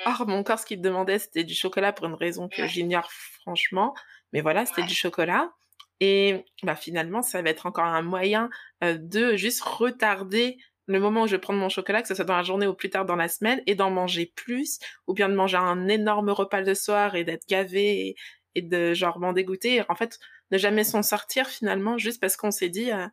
Mmh. 0.00 0.10
or 0.10 0.26
mon 0.26 0.42
corps 0.42 0.58
ce 0.58 0.66
qu'il 0.66 0.80
demandait 0.80 1.18
c'était 1.18 1.44
du 1.44 1.54
chocolat 1.54 1.92
pour 1.92 2.06
une 2.06 2.14
raison 2.14 2.48
que 2.48 2.66
j'ignore 2.66 3.10
franchement. 3.12 3.94
Mais 4.32 4.40
voilà 4.40 4.66
c'était 4.66 4.82
du 4.82 4.94
chocolat. 4.94 5.52
Et 6.00 6.44
bah 6.62 6.76
finalement 6.76 7.22
ça 7.22 7.42
va 7.42 7.50
être 7.50 7.66
encore 7.66 7.84
un 7.84 8.02
moyen 8.02 8.50
euh, 8.82 8.96
de 8.98 9.36
juste 9.36 9.60
retarder 9.62 10.58
le 10.86 10.98
moment 10.98 11.22
où 11.22 11.26
je 11.26 11.32
vais 11.32 11.40
prendre 11.40 11.60
mon 11.60 11.68
chocolat, 11.68 12.02
que 12.02 12.08
ce 12.08 12.14
soit 12.14 12.24
dans 12.24 12.36
la 12.36 12.42
journée 12.42 12.66
ou 12.66 12.74
plus 12.74 12.90
tard 12.90 13.04
dans 13.04 13.14
la 13.14 13.28
semaine, 13.28 13.62
et 13.66 13.76
d'en 13.76 13.90
manger 13.90 14.32
plus, 14.34 14.80
ou 15.06 15.14
bien 15.14 15.28
de 15.28 15.34
manger 15.34 15.56
un 15.56 15.86
énorme 15.86 16.30
repas 16.30 16.62
le 16.62 16.74
soir 16.74 17.14
et 17.14 17.22
d'être 17.22 17.46
gavé 17.48 18.08
et, 18.08 18.16
et 18.56 18.62
de 18.62 18.92
genre 18.92 19.20
m'en 19.20 19.32
dégoûter. 19.32 19.84
En 19.88 19.94
fait, 19.94 20.18
ne 20.50 20.58
jamais 20.58 20.84
s'en 20.84 21.02
sortir 21.02 21.48
finalement 21.48 21.98
juste 21.98 22.20
parce 22.20 22.36
qu'on 22.36 22.50
s'est 22.50 22.68
dit 22.68 22.90
euh, 22.90 23.06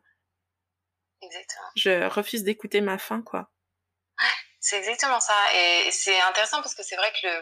exactement. 1.22 1.68
je 1.76 2.08
refuse 2.08 2.44
d'écouter 2.44 2.80
ma 2.80 2.98
faim 2.98 3.22
quoi. 3.22 3.50
c'est 4.60 4.78
exactement 4.78 5.20
ça 5.20 5.36
et 5.54 5.90
c'est 5.90 6.20
intéressant 6.22 6.60
parce 6.62 6.74
que 6.74 6.82
c'est 6.82 6.96
vrai 6.96 7.12
que 7.12 7.26
le, 7.26 7.34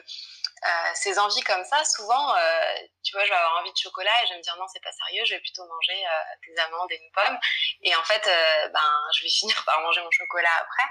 euh, 0.64 0.90
ces 0.94 1.18
envies 1.18 1.42
comme 1.42 1.62
ça, 1.64 1.84
souvent, 1.84 2.34
euh, 2.34 2.40
tu 3.04 3.12
vois, 3.12 3.24
je 3.24 3.28
vais 3.28 3.36
avoir 3.36 3.60
envie 3.60 3.70
de 3.70 3.76
chocolat 3.76 4.10
et 4.22 4.26
je 4.26 4.32
vais 4.32 4.38
me 4.38 4.42
dire 4.42 4.56
non, 4.58 4.64
c'est 4.72 4.82
pas 4.82 4.90
sérieux, 4.90 5.22
je 5.26 5.34
vais 5.34 5.40
plutôt 5.40 5.66
manger 5.66 6.02
des 6.48 6.60
amandes 6.62 6.90
et 6.90 6.96
une 6.96 7.12
pomme. 7.12 7.38
Et 7.82 7.94
en 7.94 8.02
fait, 8.04 8.24
ben, 8.72 8.90
je 9.16 9.22
vais 9.22 9.28
finir 9.38 9.62
par 9.66 9.80
manger 9.82 10.00
mon 10.00 10.10
chocolat 10.10 10.48
après. 10.58 10.88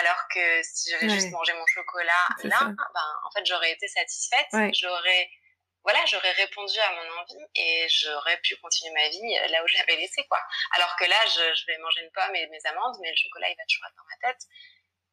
Alors 0.00 0.22
que 0.32 0.62
si 0.62 0.90
j'avais 0.90 1.08
juste 1.08 1.30
mangé 1.30 1.54
mon 1.54 1.66
chocolat 1.66 2.28
là, 2.44 2.60
ben, 2.60 3.08
en 3.24 3.30
fait, 3.30 3.44
j'aurais 3.46 3.72
été 3.72 3.88
satisfaite, 3.88 4.48
j'aurais 4.74 5.30
voilà, 5.86 6.04
j'aurais 6.06 6.32
répondu 6.32 6.74
à 6.80 6.90
mon 6.90 7.22
envie 7.22 7.46
et 7.54 7.86
j'aurais 7.88 8.40
pu 8.42 8.56
continuer 8.56 8.92
ma 8.92 9.08
vie 9.08 9.38
euh, 9.38 9.46
là 9.52 9.62
où 9.62 9.68
je 9.68 9.76
l'avais 9.78 9.94
laissé, 9.94 10.26
quoi. 10.28 10.40
Alors 10.72 10.96
que 10.98 11.04
là, 11.04 11.14
je, 11.26 11.66
vais 11.68 11.78
manger 11.78 12.00
une 12.02 12.10
pomme 12.10 12.34
et 12.34 12.44
mes 12.48 12.58
amandes, 12.66 12.96
mais 13.00 13.10
le 13.10 13.16
chocolat, 13.16 13.48
il 13.48 13.54
va 13.54 13.62
toujours 13.68 13.86
être 13.86 13.94
dans 13.96 14.10
ma 14.10 14.28
tête. 14.28 14.42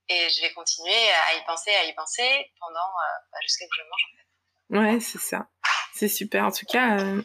Et 0.10 0.30
je 0.32 0.42
vais 0.42 0.52
continuer 0.54 1.12
à 1.30 1.38
y 1.38 1.46
penser, 1.46 1.70
à 1.70 1.86
y 1.86 1.94
penser 1.94 2.52
pendant, 2.60 2.80
euh, 2.80 3.18
bah, 3.32 3.38
jusqu'à 3.44 3.66
que 3.66 3.76
je 3.78 3.82
mange, 3.84 4.04
en 4.10 4.18
fait. 4.18 4.94
Ouais, 4.96 5.00
c'est 5.00 5.20
ça. 5.22 5.48
C'est 5.94 6.08
super. 6.08 6.44
En 6.46 6.52
tout 6.52 6.66
cas, 6.66 7.00
euh, 7.00 7.22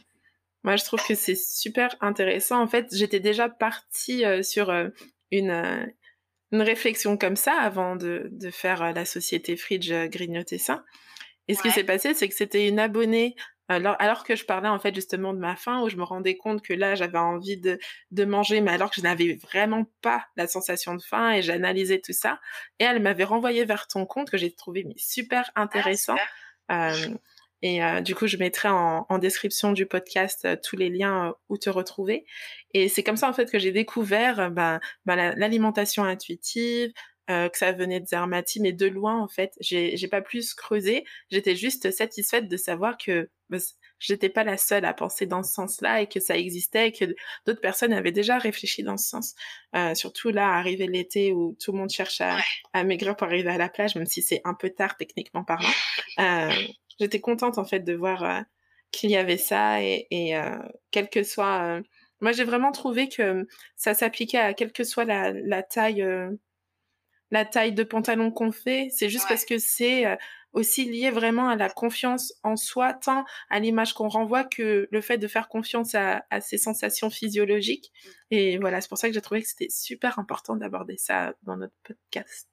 moi, 0.62 0.76
je 0.76 0.84
trouve 0.84 1.02
que 1.02 1.14
c'est 1.14 1.34
super 1.34 1.96
intéressant. 2.02 2.61
En 2.61 2.68
fait, 2.68 2.88
j'étais 2.92 3.20
déjà 3.20 3.48
partie 3.48 4.24
sur 4.44 4.70
une, 5.30 5.94
une 6.52 6.62
réflexion 6.62 7.16
comme 7.16 7.37
ça 7.37 7.58
avant 7.58 7.96
de, 7.96 8.28
de 8.30 8.50
faire 8.50 8.92
la 8.92 9.06
société 9.06 9.56
Fridge 9.56 9.90
grignoter 10.11 10.58
ça. 10.58 10.84
Et 11.48 11.54
ce 11.54 11.62
qui 11.62 11.70
s'est 11.70 11.84
passé, 11.84 12.14
c'est 12.14 12.28
que 12.28 12.34
c'était 12.34 12.68
une 12.68 12.78
abonnée 12.78 13.34
alors, 13.68 13.96
alors 13.98 14.24
que 14.24 14.34
je 14.34 14.46
parlais 14.46 14.68
en 14.68 14.78
fait 14.78 14.94
justement 14.94 15.34
de 15.34 15.38
ma 15.38 15.54
faim, 15.54 15.82
où 15.82 15.90
je 15.90 15.96
me 15.96 16.02
rendais 16.02 16.37
compte 16.37 16.62
que 16.62 16.72
là 16.72 16.94
j'avais 16.94 17.18
envie 17.18 17.58
de, 17.58 17.78
de 18.11 18.24
manger, 18.24 18.62
mais 18.62 18.72
alors 18.72 18.90
que 18.90 18.96
je 18.96 19.02
n'avais 19.02 19.34
vraiment 19.34 19.84
pas 20.00 20.24
la 20.37 20.46
sensation 20.46 20.94
de 20.94 21.02
faim 21.02 21.32
et 21.32 21.42
j'analysais 21.42 22.00
tout 22.00 22.14
ça. 22.14 22.40
Et 22.78 22.84
elle 22.84 23.00
m'avait 23.02 23.24
renvoyé 23.24 23.66
vers 23.66 23.87
ton 23.87 24.06
compte 24.06 24.30
que 24.30 24.38
j'ai 24.38 24.50
trouvé 24.54 24.84
mais 24.84 24.94
super 24.96 25.50
ah, 25.54 25.62
intéressant. 25.62 26.16
Euh, 26.70 27.08
et 27.61 27.84
euh, 27.84 28.00
du 28.00 28.14
coup, 28.14 28.26
je 28.26 28.37
mettrai 28.37 28.68
en, 28.68 29.04
en 29.08 29.18
description 29.18 29.72
du 29.72 29.84
podcast 29.84 30.44
euh, 30.44 30.56
tous 30.62 30.76
les 30.76 30.88
liens 30.88 31.34
où 31.48 31.58
te 31.58 31.68
retrouver. 31.68 32.24
Et 32.72 32.88
c'est 32.88 33.02
comme 33.02 33.16
ça 33.16 33.28
en 33.28 33.34
fait 33.34 33.50
que 33.50 33.58
j'ai 33.58 33.72
découvert 33.72 34.50
ben, 34.50 34.80
ben 35.04 35.34
l'alimentation 35.37 36.04
intuitive, 36.04 36.92
euh, 37.31 37.49
que 37.49 37.59
ça 37.59 37.73
venait 37.73 38.01
de 38.01 38.07
Zermatt, 38.07 38.49
mais 38.61 38.73
de 38.73 38.87
loin 38.87 39.21
en 39.21 39.29
fait. 39.29 39.55
J'ai, 39.61 39.97
j'ai 39.97 40.09
pas 40.09 40.23
plus 40.23 40.55
creusé. 40.55 41.05
J'étais 41.31 41.57
juste 41.57 41.91
satisfaite 41.91 42.49
de 42.49 42.57
savoir 42.57 42.97
que 42.99 43.31
bah, 43.51 43.59
j'étais 43.99 44.29
pas 44.29 44.45
la 44.45 44.57
seule 44.57 44.85
à 44.85 44.95
penser 44.95 45.27
dans 45.27 45.43
ce 45.43 45.53
sens-là 45.53 46.03
et 46.03 46.07
que 46.07 46.21
ça 46.21 46.37
existait 46.37 46.88
et 46.88 46.93
que 46.93 47.05
d'autres 47.47 47.61
personnes 47.61 47.93
avaient 47.93 48.12
déjà 48.12 48.38
réfléchi 48.38 48.83
dans 48.83 48.97
ce 48.97 49.09
sens. 49.09 49.35
Euh, 49.75 49.95
surtout 49.95 50.31
là, 50.31 50.49
arrivé 50.55 50.87
l'été 50.87 51.33
où 51.33 51.57
tout 51.61 51.73
le 51.73 51.79
monde 51.79 51.91
cherche 51.91 52.21
à, 52.21 52.38
à, 52.73 52.85
maigrir 52.85 53.17
pour 53.17 53.27
arriver 53.27 53.51
à 53.51 53.59
la 53.59 53.69
plage, 53.69 53.97
même 53.97 54.07
si 54.07 54.23
c'est 54.23 54.41
un 54.45 54.55
peu 54.55 54.71
tard 54.71 54.97
techniquement 54.97 55.45
parlant. 55.45 55.69
Euh, 56.19 56.51
j'étais 56.99 57.21
contente 57.21 57.59
en 57.59 57.64
fait 57.64 57.81
de 57.81 57.95
voir 57.95 58.25
euh, 58.25 58.41
qu'il 58.91 59.11
y 59.11 59.17
avait 59.17 59.37
ça 59.37 59.83
et, 59.83 60.07
et 60.11 60.37
euh, 60.37 60.59
quel 60.91 61.09
que 61.09 61.23
soit... 61.23 61.62
Euh, 61.62 61.83
moi, 62.21 62.33
j'ai 62.33 62.43
vraiment 62.43 62.73
trouvé 62.73 63.09
que 63.09 63.47
ça 63.77 63.95
s'appliquait 63.95 64.38
à 64.38 64.53
quelle 64.53 64.73
que 64.73 64.83
soit 64.83 65.05
la, 65.05 65.31
la 65.31 65.62
taille 65.62 66.05
la 67.31 67.45
taille 67.45 67.73
de 67.73 67.83
pantalon 67.83 68.31
qu'on 68.31 68.53
fait. 68.53 68.88
C'est 68.91 69.09
juste 69.09 69.27
parce 69.29 69.45
que 69.45 69.59
c'est 69.59 70.05
aussi 70.53 70.85
lié 70.87 71.11
vraiment 71.11 71.49
à 71.49 71.57
la 71.57 71.69
confiance 71.69 72.33
en 72.43 72.57
soi, 72.57 72.95
tant 72.95 73.25
à 73.51 73.59
l'image 73.59 73.93
qu'on 73.93 74.09
renvoie 74.09 74.45
que 74.45 74.88
le 74.91 75.01
fait 75.01 75.19
de 75.19 75.29
faire 75.29 75.49
confiance 75.49 75.95
à, 75.95 76.25
à 76.31 76.41
ses 76.41 76.59
sensations 76.59 77.11
physiologiques. 77.11 77.93
Mmh. 77.93 78.11
Et 78.31 78.59
voilà, 78.59 78.81
c'est 78.81 78.88
pour 78.88 78.99
ça 78.99 79.09
que 79.09 79.14
j'ai 79.14 79.21
trouvé 79.21 79.43
que 79.43 79.49
c'était 79.49 79.69
super 79.71 80.19
important 80.19 80.57
d'aborder 80.57 80.97
ça 80.97 81.35
dans 81.43 81.57
notre 81.57 81.75
podcast. 81.83 82.49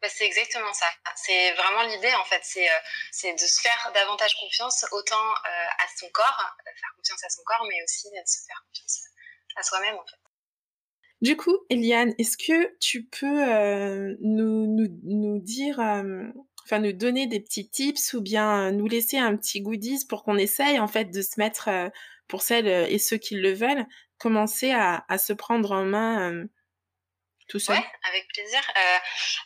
Bah, 0.00 0.08
c'est 0.08 0.24
exactement 0.24 0.72
ça. 0.72 0.86
C'est 1.14 1.52
vraiment 1.52 1.82
l'idée, 1.82 2.12
en 2.14 2.24
fait, 2.24 2.40
c'est 2.42 2.66
euh, 2.66 3.32
de 3.32 3.38
se 3.38 3.60
faire 3.60 3.90
davantage 3.92 4.34
confiance, 4.40 4.84
autant 4.92 5.30
euh, 5.30 5.66
à 5.78 5.86
son 5.98 6.08
corps, 6.08 6.56
euh, 6.66 6.70
faire 6.80 6.94
confiance 6.96 7.22
à 7.22 7.28
son 7.28 7.42
corps, 7.44 7.66
mais 7.68 7.82
aussi 7.84 8.08
de 8.08 8.16
se 8.24 8.46
faire 8.46 8.64
confiance 8.66 9.00
à 9.56 9.62
soi-même, 9.62 9.96
en 9.96 10.06
fait. 10.06 10.29
Du 11.20 11.36
coup, 11.36 11.56
Eliane, 11.68 12.14
est-ce 12.18 12.38
que 12.38 12.78
tu 12.78 13.04
peux 13.04 13.26
euh, 13.26 14.16
nous, 14.20 14.66
nous, 14.66 14.88
nous, 15.02 15.38
dire, 15.38 15.78
euh, 15.78 16.24
enfin 16.64 16.78
nous 16.78 16.92
donner 16.92 17.26
des 17.26 17.40
petits 17.40 17.68
tips 17.68 18.14
ou 18.14 18.22
bien 18.22 18.72
nous 18.72 18.86
laisser 18.86 19.18
un 19.18 19.36
petit 19.36 19.60
goodies 19.60 20.06
pour 20.08 20.24
qu'on 20.24 20.36
essaye 20.38 20.78
en 20.78 20.88
fait 20.88 21.06
de 21.06 21.20
se 21.20 21.38
mettre, 21.38 21.68
euh, 21.68 21.88
pour 22.26 22.40
celles 22.42 22.68
et 22.90 22.98
ceux 22.98 23.18
qui 23.18 23.34
le 23.34 23.52
veulent, 23.52 23.86
commencer 24.18 24.70
à, 24.70 25.04
à 25.08 25.18
se 25.18 25.32
prendre 25.32 25.72
en 25.72 25.84
main 25.84 26.44
tout 27.48 27.58
seul? 27.58 27.76
Ouais, 27.76 27.84
avec 28.08 28.28
plaisir. 28.32 28.60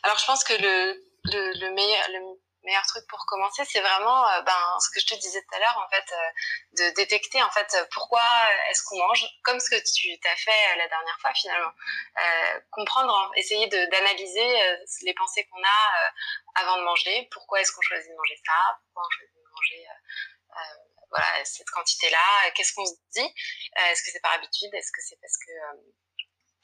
alors 0.03 0.17
je 0.19 0.25
pense 0.25 0.43
que 0.43 0.53
le, 0.53 0.93
le, 1.25 1.59
le 1.59 1.73
meilleur, 1.73 2.07
le 2.13 2.44
meilleur 2.65 2.85
truc 2.87 3.05
pour 3.07 3.25
commencer, 3.25 3.63
c'est 3.65 3.79
vraiment 3.79 4.27
euh, 4.29 4.41
ben, 4.41 4.79
ce 4.79 4.89
que 4.89 4.99
je 4.99 5.05
te 5.05 5.15
disais 5.15 5.41
tout 5.41 5.55
à 5.55 5.59
l'heure, 5.59 5.77
en 5.77 5.89
fait, 5.89 6.11
euh, 6.11 6.89
de 6.89 6.95
détecter 6.95 7.41
en 7.41 7.49
fait 7.51 7.77
pourquoi 7.91 8.23
est-ce 8.69 8.83
qu'on 8.83 8.97
mange, 8.97 9.25
comme 9.43 9.59
ce 9.59 9.69
que 9.69 9.81
tu 9.93 10.19
t'as 10.19 10.35
fait 10.35 10.75
la 10.77 10.87
dernière 10.87 11.17
fois 11.21 11.33
finalement. 11.33 11.71
Euh, 12.17 12.59
comprendre, 12.71 13.31
essayer 13.35 13.67
d'analyser 13.67 14.77
les 15.03 15.13
pensées 15.13 15.47
qu'on 15.47 15.63
a 15.63 16.11
avant 16.55 16.77
de 16.77 16.83
manger. 16.83 17.27
Pourquoi 17.31 17.61
est-ce 17.61 17.71
qu'on 17.71 17.81
choisit 17.81 18.11
de 18.11 18.17
manger 18.17 18.35
ça? 18.45 18.79
Pourquoi 18.83 19.03
on 19.05 19.11
choisit 19.11 19.35
de 19.35 19.49
manger 19.51 19.87
voilà 21.11 21.45
cette 21.45 21.69
quantité-là? 21.69 22.51
Qu'est-ce 22.55 22.73
qu'on 22.73 22.85
se 22.85 22.93
dit? 23.13 23.33
Est-ce 23.89 24.01
que 24.03 24.11
c'est 24.11 24.21
par 24.21 24.33
habitude? 24.33 24.73
Est-ce 24.73 24.91
que 24.91 25.01
c'est 25.01 25.19
parce 25.21 25.37
que 25.37 25.51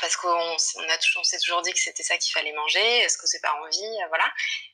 parce 0.02 0.18
qu'on 0.18 0.28
on 0.28 0.90
a 0.90 0.98
on 1.18 1.24
s'est 1.24 1.40
toujours 1.40 1.62
dit 1.62 1.72
que 1.72 1.80
c'était 1.80 2.04
ça 2.04 2.18
qu'il 2.18 2.34
fallait 2.34 2.52
manger, 2.54 3.00
est-ce 3.00 3.18
que 3.18 3.28
c'est 3.28 3.40
pas 3.40 3.54
envie, 3.54 4.02
euh, 4.04 4.08
voilà. 4.10 4.26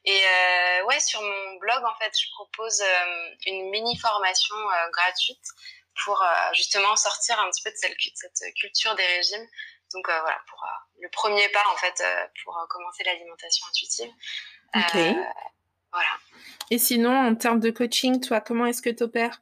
Et 0.06 0.20
euh, 0.24 0.86
ouais, 0.86 1.00
sur 1.02 1.22
mon 1.22 1.56
blog, 1.58 1.84
en 1.84 1.96
fait, 1.96 2.12
je 2.18 2.30
propose 2.32 2.82
euh, 2.82 3.30
une 3.46 3.70
mini 3.70 3.98
formation 3.98 4.56
euh, 4.56 4.90
gratuite 4.92 5.44
pour 6.06 6.24
justement 6.54 6.96
sortir 6.96 7.40
un 7.40 7.50
petit 7.50 7.64
peu 7.64 7.72
de 7.72 7.76
cette, 7.76 7.98
cette 8.14 8.54
culture 8.54 8.94
des 8.96 9.06
régimes. 9.06 9.48
Donc 9.94 10.06
voilà, 10.08 10.40
pour 10.48 10.64
le 11.02 11.10
premier 11.10 11.50
pas, 11.50 11.64
en 11.74 11.76
fait, 11.76 12.04
pour 12.44 12.56
commencer 12.70 13.04
l'alimentation 13.04 13.66
intuitive. 13.68 14.12
Ok. 14.76 14.94
voilà. 15.92 16.10
Et 16.70 16.78
sinon, 16.78 17.18
en 17.18 17.34
termes 17.34 17.60
de 17.60 17.72
coaching, 17.72 18.22
toi, 18.22 18.42
comment 18.42 18.68
est-ce 18.68 18.84
que 18.84 18.92
tu 18.92 19.02
opères 19.02 19.42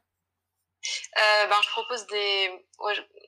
ben, 1.14 1.60
je 1.62 1.68
propose 1.68 2.06
des, 2.06 2.50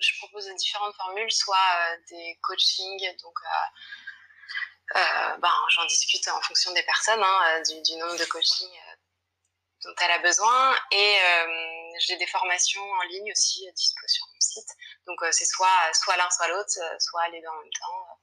je, 0.01 0.19
propose 0.19 0.49
différentes 0.57 0.95
formules, 0.97 1.31
soit 1.31 1.57
euh, 1.57 1.97
des 2.11 2.39
coachings, 2.43 3.17
donc 3.23 3.35
euh, 3.45 4.99
euh 4.99 5.37
ben, 5.39 5.53
j'en 5.71 5.85
discute 5.87 6.27
en 6.29 6.41
fonction 6.43 6.73
des 6.73 6.83
personnes, 6.83 7.23
hein, 7.23 7.63
du, 7.63 7.97
nombre 7.97 8.17
de 8.17 8.25
coachings 8.25 8.81
dont 9.85 9.95
elle 10.01 10.11
a 10.11 10.19
besoin, 10.19 10.77
et 10.91 11.19
j'ai 12.01 12.17
des 12.17 12.27
formations 12.27 12.83
en 12.83 13.03
ligne 13.03 13.31
aussi 13.31 13.71
dispo 13.75 14.09
sur 14.09 14.27
mon 14.27 14.41
site. 14.41 14.69
Donc 15.07 15.19
c'est 15.31 15.45
soit 15.45 15.93
soit 15.93 16.17
l'un, 16.17 16.29
soit 16.31 16.49
l'autre, 16.49 16.71
soit 16.99 17.29
les 17.29 17.41
deux 17.41 17.49
en 17.49 17.61
même 17.61 17.71
temps. 17.79 18.19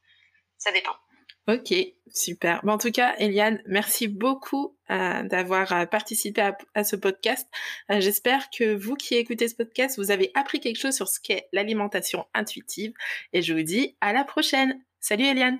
ça 0.57 0.71
dépend. 0.71 0.97
Ok, 1.47 1.75
super. 2.11 2.61
Bon, 2.63 2.73
en 2.73 2.77
tout 2.79 2.91
cas, 2.91 3.15
Eliane, 3.19 3.61
merci 3.67 4.07
beaucoup 4.07 4.75
euh, 4.89 5.21
d'avoir 5.23 5.71
euh, 5.73 5.85
participé 5.85 6.41
à, 6.41 6.57
à, 6.73 6.83
ce 6.83 6.95
podcast. 6.95 7.47
Euh, 7.91 8.01
J'espère 8.01 8.49
que 8.49 8.75
vous 8.75 8.95
qui 8.95 9.13
écoutez 9.13 9.47
ce 9.47 9.53
podcast, 9.53 9.97
vous 9.99 10.09
avez 10.09 10.31
appris 10.33 10.59
quelque 10.59 10.79
chose 10.79 10.95
sur 10.95 11.07
ce 11.07 11.19
qu'est 11.19 11.47
l'alimentation 11.53 12.25
intuitive. 12.33 12.93
Et 13.31 13.43
je 13.43 13.53
vous 13.53 13.61
dis 13.61 13.95
à 14.01 14.11
la 14.11 14.23
prochaine. 14.23 14.83
Salut 14.99 15.25
Eliane. 15.25 15.59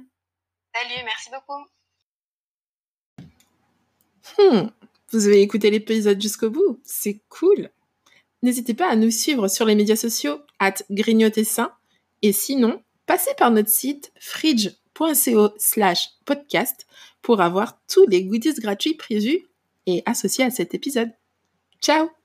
Salut, 0.73 1.03
merci 1.05 1.29
beaucoup. 1.29 1.69
Hmm, 4.39 4.69
vous 5.11 5.27
avez 5.27 5.41
écouté 5.41 5.69
l'épisode 5.69 6.19
jusqu'au 6.19 6.49
bout. 6.49 6.81
C'est 6.83 7.21
cool. 7.29 7.69
N'hésitez 8.41 8.73
pas 8.73 8.89
à 8.89 8.95
nous 8.95 9.11
suivre 9.11 9.47
sur 9.47 9.67
les 9.67 9.75
médias 9.75 9.95
sociaux, 9.95 10.41
at 10.57 10.77
sain. 11.43 11.71
Et 12.23 12.33
sinon, 12.33 12.83
passez 13.05 13.35
par 13.37 13.51
notre 13.51 13.69
site 13.69 14.11
fridge 14.19 14.69
co 14.95 15.13
slash 15.57 16.09
podcast 16.25 16.87
pour 17.21 17.41
avoir 17.41 17.79
tous 17.87 18.05
les 18.07 18.23
goodies 18.23 18.53
gratuits 18.53 18.95
prévus 18.95 19.45
et 19.85 20.01
associés 20.05 20.45
à 20.45 20.51
cet 20.51 20.73
épisode. 20.73 21.11
Ciao 21.81 22.24